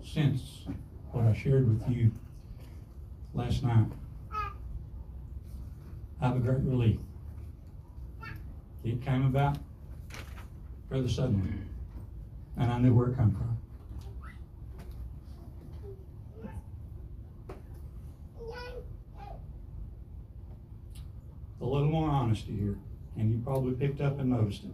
sense 0.06 0.66
what 1.12 1.26
I 1.26 1.34
shared 1.34 1.68
with 1.88 1.98
you 1.98 2.12
last 3.34 3.64
night. 3.64 3.88
I 6.22 6.28
have 6.28 6.38
a 6.38 6.40
great 6.40 6.62
relief. 6.62 7.00
It 8.84 9.02
came 9.02 9.26
about 9.26 9.58
rather 10.90 11.10
suddenly, 11.10 11.50
and 12.58 12.72
I 12.72 12.78
knew 12.80 12.94
where 12.94 13.10
it 13.10 13.18
come 13.18 13.32
from. 13.32 13.58
A 21.62 21.66
little 21.66 21.88
more 21.90 22.10
honesty 22.10 22.52
here, 22.52 22.78
and 23.18 23.32
you 23.32 23.42
probably 23.44 23.74
picked 23.74 24.02
up 24.02 24.20
and 24.20 24.30
noticed 24.32 24.66
it. 24.66 24.74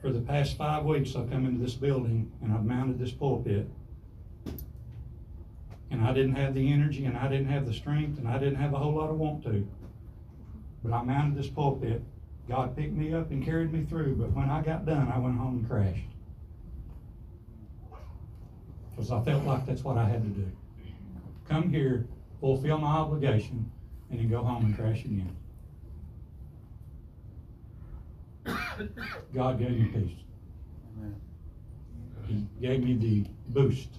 For 0.00 0.10
the 0.12 0.20
past 0.20 0.56
five 0.56 0.84
weeks, 0.84 1.14
I've 1.14 1.30
come 1.30 1.46
into 1.46 1.62
this 1.62 1.74
building 1.74 2.30
and 2.42 2.52
I've 2.52 2.64
mounted 2.64 2.98
this 2.98 3.10
pulpit. 3.10 3.66
And 5.94 6.04
I 6.04 6.12
didn't 6.12 6.34
have 6.34 6.54
the 6.54 6.72
energy 6.72 7.04
and 7.04 7.16
I 7.16 7.28
didn't 7.28 7.46
have 7.46 7.66
the 7.66 7.72
strength 7.72 8.18
and 8.18 8.26
I 8.26 8.36
didn't 8.36 8.56
have 8.56 8.74
a 8.74 8.76
whole 8.76 8.94
lot 8.94 9.10
of 9.10 9.16
want 9.16 9.44
to. 9.44 9.64
But 10.82 10.92
I 10.92 11.04
mounted 11.04 11.38
this 11.38 11.46
pulpit. 11.46 12.02
God 12.48 12.76
picked 12.76 12.94
me 12.94 13.14
up 13.14 13.30
and 13.30 13.44
carried 13.44 13.72
me 13.72 13.84
through, 13.84 14.16
but 14.16 14.32
when 14.32 14.50
I 14.50 14.60
got 14.60 14.84
done, 14.86 15.12
I 15.14 15.18
went 15.20 15.38
home 15.38 15.58
and 15.58 15.68
crashed. 15.68 16.08
Because 18.90 19.12
I 19.12 19.22
felt 19.22 19.44
like 19.44 19.66
that's 19.66 19.84
what 19.84 19.96
I 19.96 20.08
had 20.08 20.24
to 20.24 20.28
do. 20.30 20.50
Come 21.48 21.70
here, 21.70 22.08
fulfill 22.40 22.78
my 22.78 22.88
obligation, 22.88 23.70
and 24.10 24.18
then 24.18 24.28
go 24.28 24.42
home 24.42 24.64
and 24.64 24.76
crash 24.76 25.04
again. 25.04 25.36
God 29.32 29.60
gave 29.60 29.70
me 29.70 29.84
peace. 29.84 30.18
Amen. 30.98 31.20
He 32.26 32.46
gave 32.60 32.82
me 32.82 32.96
the 32.96 33.24
boost 33.52 33.90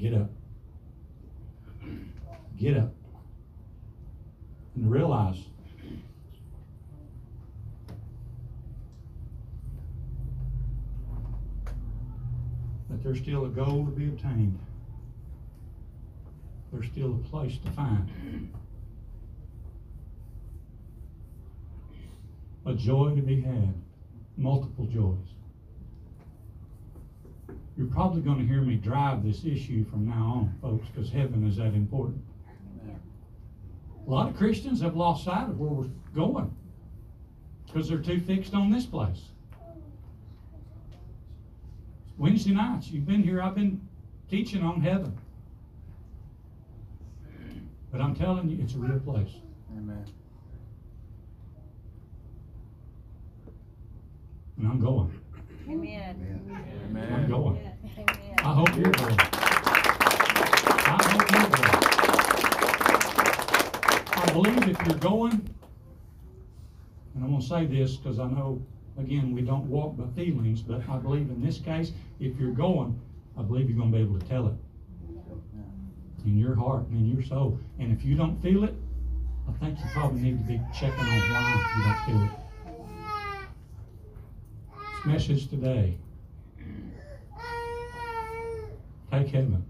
get 0.00 0.14
up. 0.14 0.30
Get 2.56 2.76
up. 2.78 2.94
And 4.74 4.90
realize 4.90 5.36
that 12.88 13.02
there's 13.02 13.18
still 13.18 13.44
a 13.44 13.48
goal 13.48 13.84
to 13.84 13.90
be 13.90 14.06
obtained. 14.06 14.58
There's 16.72 16.86
still 16.86 17.16
a 17.16 17.28
place 17.28 17.58
to 17.58 17.70
find. 17.72 18.08
A 22.64 22.74
joy 22.74 23.16
to 23.16 23.22
be 23.22 23.42
had. 23.42 23.74
Multiple 24.36 24.86
joys. 24.86 25.39
You're 27.76 27.86
probably 27.86 28.20
going 28.20 28.38
to 28.38 28.46
hear 28.46 28.60
me 28.60 28.76
drive 28.76 29.24
this 29.24 29.44
issue 29.44 29.84
from 29.84 30.08
now 30.08 30.14
on, 30.36 30.54
folks, 30.60 30.88
because 30.88 31.10
heaven 31.10 31.46
is 31.46 31.56
that 31.56 31.74
important. 31.74 32.22
A 34.06 34.10
lot 34.10 34.28
of 34.28 34.36
Christians 34.36 34.80
have 34.80 34.96
lost 34.96 35.24
sight 35.24 35.48
of 35.48 35.58
where 35.58 35.70
we're 35.70 35.88
going 36.14 36.54
because 37.66 37.88
they're 37.88 37.98
too 37.98 38.20
fixed 38.20 38.54
on 38.54 38.70
this 38.70 38.86
place. 38.86 39.22
Wednesday 42.18 42.50
nights, 42.50 42.88
you've 42.88 43.06
been 43.06 43.22
here, 43.22 43.40
I've 43.40 43.54
been 43.54 43.80
teaching 44.28 44.62
on 44.62 44.80
heaven. 44.80 45.16
But 47.90 48.00
I'm 48.00 48.14
telling 48.14 48.48
you, 48.48 48.58
it's 48.62 48.74
a 48.74 48.78
real 48.78 48.98
place. 49.00 49.32
Amen. 49.76 50.04
And 54.58 54.68
I'm 54.68 54.80
going. 54.80 55.18
Amen. 55.68 56.16
I'm 56.90 56.96
Amen. 56.96 57.28
going. 57.28 57.56
Amen. 57.56 58.36
I 58.38 58.54
hope 58.54 58.74
you're 58.76 58.92
going. 58.92 59.16
I 59.20 60.98
hope 61.06 61.30
you're 61.32 61.50
going. 61.50 61.80
I 64.12 64.32
believe 64.32 64.68
if 64.68 64.86
you're 64.86 64.98
going, 64.98 65.32
and 67.14 67.24
I'm 67.24 67.30
gonna 67.30 67.42
say 67.42 67.66
this 67.66 67.96
because 67.96 68.18
I 68.18 68.26
know, 68.28 68.62
again, 68.98 69.32
we 69.34 69.42
don't 69.42 69.66
walk 69.66 69.96
by 69.96 70.06
feelings, 70.14 70.62
but 70.62 70.82
I 70.88 70.96
believe 70.98 71.30
in 71.30 71.40
this 71.44 71.58
case, 71.58 71.92
if 72.18 72.38
you're 72.38 72.52
going, 72.52 72.98
I 73.38 73.42
believe 73.42 73.68
you're 73.68 73.78
gonna 73.78 73.90
be 73.90 73.98
able 73.98 74.18
to 74.18 74.26
tell 74.26 74.48
it 74.48 74.54
in 76.24 76.38
your 76.38 76.54
heart 76.54 76.86
and 76.88 76.98
in 76.98 77.16
your 77.16 77.26
soul. 77.26 77.58
And 77.78 77.92
if 77.92 78.04
you 78.04 78.14
don't 78.14 78.40
feel 78.42 78.64
it, 78.64 78.74
I 79.48 79.52
think 79.58 79.78
you 79.78 79.84
probably 79.92 80.20
need 80.20 80.38
to 80.38 80.44
be 80.44 80.60
checking 80.74 81.00
on 81.00 81.06
why 81.06 81.72
you 81.76 81.82
don't 81.84 81.98
feel 82.06 82.22
it. 82.24 82.39
Message 85.04 85.48
today 85.48 85.96
Take 89.10 89.28
heaven. 89.28 89.64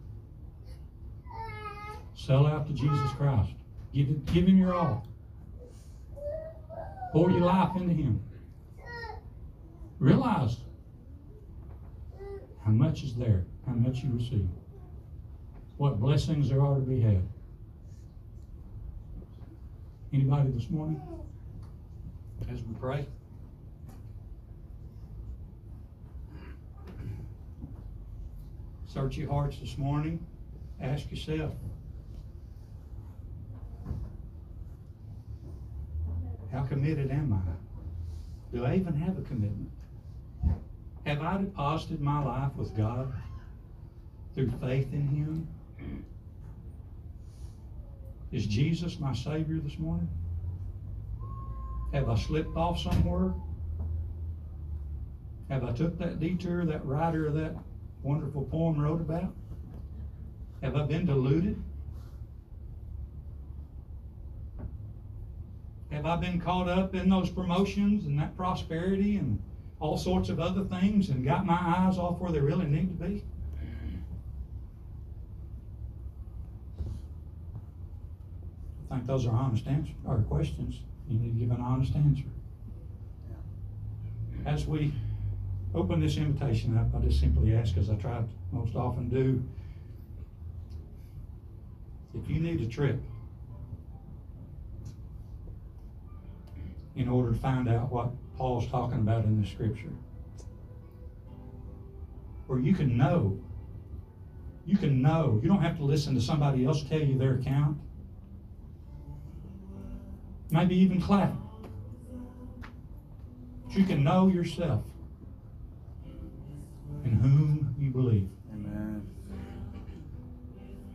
Sell 2.14 2.47
out 2.47 2.66
to 2.66 2.72
Jesus 2.74 3.11
Christ. 3.16 3.53
Give, 3.95 4.24
give 4.26 4.47
Him 4.47 4.59
your 4.59 4.74
all. 4.74 5.07
Pour 7.12 7.31
your 7.31 7.41
life 7.41 7.74
into 7.76 7.95
Him. 7.95 8.22
Realize 9.99 10.59
how 12.64 12.70
much 12.70 13.03
is 13.03 13.14
there, 13.14 13.45
how 13.66 13.72
much 13.72 14.03
you 14.05 14.11
receive, 14.12 14.49
what 15.78 15.99
blessings 15.99 16.51
there 16.51 16.61
are 16.61 16.74
to 16.74 16.81
be 16.83 17.01
had. 17.01 17.22
Anybody 20.12 20.51
this 20.51 20.68
morning? 20.68 21.01
As 22.53 22.62
we 22.62 22.74
pray. 22.81 23.07
Search 28.93 29.16
your 29.18 29.30
hearts 29.30 29.57
this 29.59 29.78
morning. 29.78 30.18
Ask 30.80 31.09
yourself. 31.12 31.53
How 36.51 36.64
committed 36.64 37.12
am 37.12 37.32
I? 37.32 38.57
Do 38.57 38.64
I 38.64 38.74
even 38.74 38.95
have 38.95 39.16
a 39.16 39.22
commitment? 39.22 39.70
Have 41.07 41.22
I 41.22 41.38
deposited 41.38 42.01
my 42.01 42.24
life 42.24 42.53
with 42.57 42.76
God 42.76 43.12
through 44.34 44.51
faith 44.61 44.93
in 44.93 45.07
Him? 45.07 45.47
Is 48.32 48.45
Jesus 48.45 48.99
my 48.99 49.14
Savior 49.14 49.61
this 49.61 49.78
morning? 49.78 50.09
Have 51.93 52.09
I 52.09 52.18
slipped 52.18 52.57
off 52.57 52.80
somewhere? 52.80 53.34
Have 55.49 55.62
I 55.62 55.70
took 55.70 55.97
that 56.01 56.18
detour 56.18 56.64
that 56.64 56.84
writer 56.84 57.28
of 57.28 57.34
that 57.34 57.55
wonderful 58.03 58.45
poem 58.45 58.81
wrote 58.81 59.01
about? 59.01 59.35
Have 60.63 60.77
I 60.77 60.85
been 60.85 61.07
deluded? 61.07 61.63
Have 65.91 66.07
I 66.07 66.17
been 66.17 66.41
caught 66.41 66.69
up 66.69 66.95
in 66.95 67.09
those 67.09 67.31
promotions 67.31 68.07
and 68.07 68.19
that 68.19 68.37
prosperity 68.37 69.17
and 69.17 69.43
all 69.81 69.99
sorts 69.99 70.29
of 70.29 70.39
other 70.39 70.65
things 70.65 71.09
and 71.09 71.25
got 71.25 71.45
my 71.45 71.59
eyes 71.59 71.99
off 71.99 72.21
where 72.21 72.31
they 72.31 72.39
really 72.39 72.67
need 72.67 72.99
to 72.99 73.05
be? 73.05 73.25
I 78.91 78.95
think 78.97 79.07
those 79.07 79.27
are 79.27 79.33
honest 79.33 79.67
answers, 79.67 79.95
or 80.05 80.19
questions. 80.23 80.81
You 81.09 81.19
need 81.19 81.35
to 81.35 81.47
give 81.47 81.51
an 81.51 81.63
honest 81.63 81.95
answer. 81.95 82.25
As 84.45 84.67
we 84.67 84.93
open 85.75 86.01
this 86.01 86.16
invitation 86.16 86.77
up, 86.77 86.89
I 86.95 87.05
just 87.05 87.21
simply 87.21 87.55
ask, 87.55 87.77
as 87.77 87.91
I 87.91 87.95
try 87.95 88.23
most 88.53 88.75
often 88.75 89.09
do, 89.09 89.43
if 92.14 92.29
you 92.29 92.41
need 92.41 92.61
a 92.61 92.66
trip 92.66 93.01
in 96.97 97.09
order 97.09 97.33
to 97.33 97.39
find 97.39 97.68
out 97.68 97.91
what 97.91 98.11
Paul's 98.37 98.66
talking 98.66 98.99
about 98.99 99.25
in 99.25 99.41
the 99.41 99.47
scripture, 99.47 99.93
where 102.47 102.59
you 102.59 102.75
can 102.75 102.97
know, 102.97 103.39
you 104.66 104.77
can 104.77 105.01
know, 105.01 105.39
you 105.41 105.49
don't 105.49 105.62
have 105.62 105.77
to 105.77 105.85
listen 105.85 106.14
to 106.16 106.21
somebody 106.21 106.64
else 106.64 106.83
tell 106.83 107.01
you 107.01 107.16
their 107.16 107.35
account, 107.35 107.79
maybe 110.51 110.75
even 110.75 111.01
clap. 111.01 111.33
But 113.66 113.77
you 113.77 113.85
can 113.85 114.03
know 114.03 114.27
yourself 114.27 114.83
in 117.05 117.13
whom 117.13 117.75
you 117.79 117.91
believe. 117.91 118.29
Amen. 118.53 119.07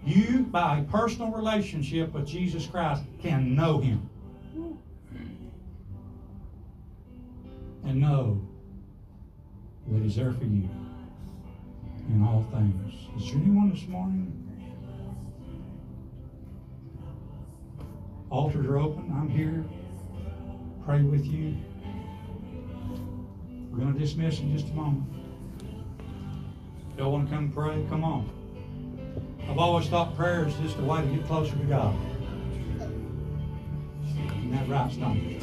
You, 0.06 0.44
by 0.44 0.80
a 0.80 0.84
personal 0.84 1.32
relationship 1.32 2.14
with 2.14 2.28
Jesus 2.28 2.66
Christ, 2.68 3.04
can 3.22 3.56
know 3.56 3.80
Him. 3.80 4.10
And 7.84 8.02
know 8.02 8.42
that 9.88 10.02
He's 10.02 10.16
there 10.16 10.32
for 10.32 10.46
you 10.46 10.70
in 12.10 12.24
all 12.24 12.46
things. 12.52 12.94
Is 13.18 13.32
there 13.32 13.42
anyone 13.42 13.72
this 13.72 13.88
morning? 13.88 14.42
Altars 18.30 18.66
are 18.66 18.78
open. 18.78 19.12
I'm 19.16 19.30
here. 19.30 19.64
Pray 20.86 21.02
with 21.02 21.26
you. 21.26 21.56
We're 23.72 23.80
going 23.80 23.94
to 23.94 24.00
dismiss 24.00 24.40
in 24.40 24.56
just 24.56 24.70
a 24.72 24.74
moment. 24.74 25.25
Y'all 26.98 27.12
want 27.12 27.30
to 27.30 27.36
come 27.36 27.52
pray? 27.52 27.86
Come 27.90 28.06
on. 28.06 28.30
I've 29.50 29.58
always 29.58 29.88
thought 29.88 30.16
prayer 30.16 30.48
is 30.48 30.56
just 30.56 30.78
a 30.78 30.82
way 30.82 31.02
to 31.02 31.08
get 31.08 31.28
closer 31.28 31.56
to 31.56 31.64
God. 31.66 31.94
Isn't 34.18 34.52
that 34.52 34.70
right, 34.70 34.92
Stone? 34.92 35.40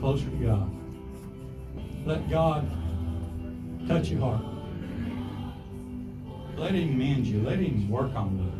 Closer 0.00 0.30
to 0.30 0.36
God. 0.36 0.70
Let 2.06 2.30
God 2.30 2.70
touch 3.88 4.10
your 4.10 4.20
heart. 4.20 4.42
Let 6.56 6.74
Him 6.74 6.96
mend 6.96 7.26
you. 7.26 7.42
Let 7.42 7.58
Him 7.58 7.88
work 7.88 8.14
on 8.14 8.38
you. 8.38 8.52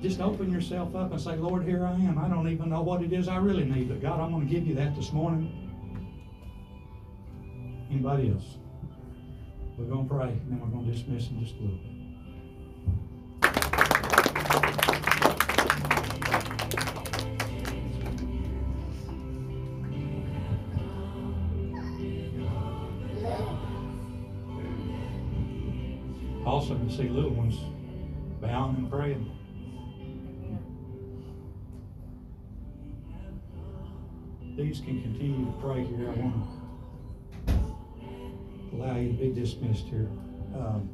Just 0.00 0.20
open 0.20 0.50
yourself 0.50 0.94
up 0.94 1.12
and 1.12 1.20
say, 1.20 1.36
Lord, 1.36 1.64
here 1.64 1.84
I 1.84 1.92
am. 1.92 2.18
I 2.18 2.28
don't 2.28 2.48
even 2.48 2.70
know 2.70 2.80
what 2.80 3.02
it 3.02 3.12
is 3.12 3.28
I 3.28 3.36
really 3.36 3.64
need, 3.64 3.88
but 3.88 4.00
God, 4.00 4.18
I'm 4.18 4.30
going 4.30 4.46
to 4.46 4.52
give 4.52 4.66
you 4.66 4.74
that 4.76 4.96
this 4.96 5.12
morning. 5.12 5.67
Anybody 7.90 8.30
else? 8.30 8.58
We're 9.76 9.86
going 9.86 10.08
to 10.08 10.14
pray, 10.14 10.28
and 10.28 10.52
then 10.52 10.60
we're 10.60 10.68
going 10.68 10.84
to 10.86 10.92
dismiss 10.92 11.28
in 11.28 11.40
just 11.40 11.54
a 11.56 11.60
little 11.62 11.78
bit. 11.78 11.94
Also, 26.44 26.78
you 26.82 26.90
see 26.90 27.08
little 27.08 27.30
ones 27.30 27.56
bowing 28.40 28.76
and 28.76 28.90
praying. 28.90 29.30
These 34.56 34.80
can 34.80 35.00
continue 35.02 35.46
to 35.46 35.52
pray 35.60 35.84
here. 35.84 36.10
I 36.10 36.14
want 36.14 36.34
to 36.34 36.57
allow 38.78 38.96
you 38.96 39.08
to 39.08 39.14
be 39.14 39.32
dismissed 39.32 39.86
here. 39.86 40.08
Um, 40.54 40.88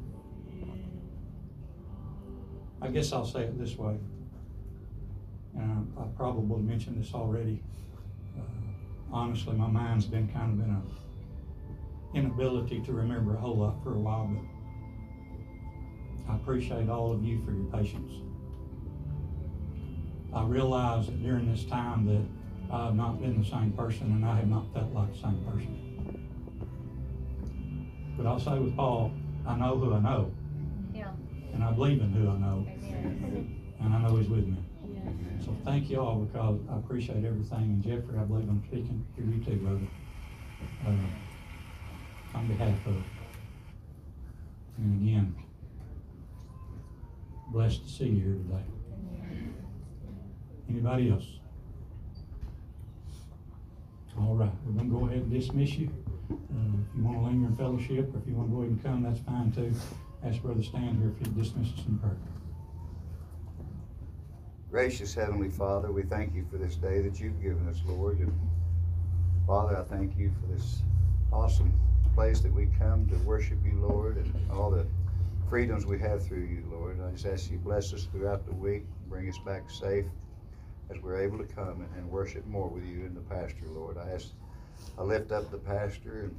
I 2.80 2.88
guess 2.88 3.12
I'll 3.12 3.26
say 3.26 3.42
it 3.42 3.58
this 3.58 3.76
way. 3.76 3.98
And 5.56 5.92
I, 5.98 6.02
I 6.02 6.06
probably 6.16 6.62
mentioned 6.62 7.02
this 7.02 7.12
already. 7.14 7.62
Uh, 8.36 8.40
honestly, 9.12 9.54
my 9.54 9.68
mind's 9.68 10.06
been 10.06 10.28
kind 10.28 10.58
of 10.58 10.66
in 10.66 10.74
a 10.74 10.82
inability 12.16 12.80
to 12.80 12.92
remember 12.92 13.34
a 13.34 13.40
whole 13.40 13.56
lot 13.56 13.82
for 13.82 13.94
a 13.94 13.98
while, 13.98 14.30
but 14.32 14.44
I 16.32 16.36
appreciate 16.36 16.88
all 16.88 17.12
of 17.12 17.24
you 17.24 17.44
for 17.44 17.52
your 17.52 17.64
patience. 17.64 18.12
I 20.32 20.44
realize 20.44 21.06
that 21.06 21.20
during 21.22 21.50
this 21.50 21.64
time 21.64 22.06
that 22.06 22.22
I 22.72 22.84
have 22.86 22.94
not 22.94 23.20
been 23.20 23.42
the 23.42 23.48
same 23.48 23.72
person 23.72 24.12
and 24.12 24.24
I 24.24 24.36
have 24.36 24.48
not 24.48 24.72
felt 24.72 24.92
like 24.92 25.12
the 25.12 25.18
same 25.18 25.44
person. 25.44 25.93
But 28.16 28.26
I'll 28.26 28.38
say 28.40 28.58
with 28.58 28.76
Paul, 28.76 29.12
I 29.46 29.56
know 29.56 29.76
who 29.76 29.92
I 29.94 30.00
know, 30.00 30.30
Yeah. 30.94 31.10
and 31.52 31.64
I 31.64 31.72
believe 31.72 32.00
in 32.00 32.10
who 32.12 32.28
I 32.30 32.38
know, 32.38 32.66
Amen. 32.68 33.54
and 33.80 33.94
I 33.94 34.02
know 34.02 34.16
He's 34.16 34.28
with 34.28 34.46
me. 34.46 34.56
So 35.44 35.54
thank 35.64 35.90
you 35.90 35.98
all 36.00 36.20
because 36.20 36.58
I 36.70 36.76
appreciate 36.76 37.24
everything. 37.24 37.58
And 37.58 37.82
Jeffrey, 37.82 38.18
I 38.18 38.22
believe 38.24 38.48
I'm 38.48 38.62
speaking 38.68 39.04
to 39.16 39.22
you 39.22 39.44
too, 39.44 39.56
brother. 39.62 39.80
Uh, 40.86 42.38
on 42.38 42.48
behalf 42.48 42.86
of. 42.86 42.96
And 44.78 45.02
again, 45.08 45.34
blessed 47.52 47.84
to 47.84 47.88
see 47.92 48.06
you 48.06 48.20
here 48.24 48.34
today. 48.34 48.64
Anybody 50.70 51.10
else? 51.10 51.26
All 54.18 54.34
right, 54.34 54.50
we're 54.64 54.72
gonna 54.72 54.88
go 54.88 55.06
ahead 55.06 55.18
and 55.18 55.30
dismiss 55.30 55.74
you. 55.76 55.90
Uh, 56.30 56.34
if 56.90 56.96
you 56.96 57.04
wanna 57.04 57.22
linger 57.22 57.46
in 57.46 57.56
fellowship, 57.56 58.14
or 58.14 58.18
if 58.18 58.26
you 58.26 58.34
wanna 58.34 58.48
go 58.48 58.58
ahead 58.58 58.70
and 58.70 58.82
come, 58.82 59.02
that's 59.02 59.20
fine 59.20 59.52
too. 59.52 59.72
Ask 60.24 60.42
Brother 60.42 60.62
Stan 60.62 60.96
here 60.96 61.10
if 61.10 61.18
he'd 61.18 61.36
dismiss 61.36 61.68
us 61.72 61.86
in 61.86 61.98
prayer. 61.98 62.16
Gracious 64.70 65.14
Heavenly 65.14 65.50
Father, 65.50 65.92
we 65.92 66.02
thank 66.02 66.34
you 66.34 66.44
for 66.50 66.56
this 66.56 66.76
day 66.76 67.00
that 67.00 67.20
you've 67.20 67.40
given 67.42 67.68
us, 67.68 67.80
Lord. 67.86 68.18
And 68.18 68.32
Father, 69.46 69.76
I 69.78 69.82
thank 69.84 70.16
you 70.16 70.32
for 70.40 70.52
this 70.52 70.82
awesome 71.32 71.72
place 72.14 72.40
that 72.40 72.52
we 72.52 72.66
come 72.78 73.06
to 73.08 73.16
worship 73.18 73.58
you, 73.64 73.78
Lord, 73.78 74.16
and 74.16 74.34
all 74.50 74.70
the 74.70 74.86
freedoms 75.48 75.84
we 75.86 75.98
have 76.00 76.24
through 76.24 76.44
you, 76.44 76.64
Lord. 76.70 76.98
I 77.00 77.10
just 77.12 77.26
ask 77.26 77.50
you 77.50 77.58
to 77.58 77.62
bless 77.62 77.92
us 77.92 78.04
throughout 78.04 78.46
the 78.46 78.54
week, 78.54 78.84
bring 79.08 79.28
us 79.28 79.38
back 79.38 79.70
safe 79.70 80.06
as 80.90 81.00
we're 81.02 81.20
able 81.20 81.38
to 81.38 81.44
come 81.44 81.86
and 81.96 82.10
worship 82.10 82.46
more 82.46 82.68
with 82.68 82.84
you 82.84 83.04
in 83.04 83.14
the 83.14 83.20
pasture, 83.20 83.66
Lord. 83.68 83.96
I 83.98 84.10
ask, 84.10 84.28
I 84.98 85.02
lift 85.02 85.32
up 85.32 85.50
the 85.50 85.58
pastor 85.58 86.24
and 86.24 86.36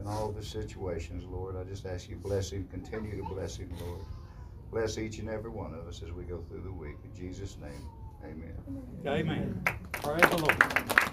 in 0.00 0.06
all 0.06 0.30
the 0.30 0.44
situations, 0.44 1.24
Lord. 1.24 1.56
I 1.56 1.64
just 1.64 1.86
ask 1.86 2.08
you 2.08 2.16
bless 2.16 2.50
him, 2.50 2.68
continue 2.70 3.16
to 3.16 3.34
bless 3.34 3.56
him, 3.56 3.70
Lord. 3.80 4.00
Bless 4.70 4.98
each 4.98 5.18
and 5.18 5.28
every 5.28 5.50
one 5.50 5.74
of 5.74 5.86
us 5.86 6.02
as 6.02 6.12
we 6.12 6.24
go 6.24 6.44
through 6.48 6.62
the 6.62 6.72
week. 6.72 6.96
In 7.04 7.14
Jesus' 7.14 7.56
name, 7.60 7.88
amen. 8.24 8.54
Amen. 9.06 9.62
Praise 9.92 10.30
the 10.30 10.36
Lord. 10.38 11.05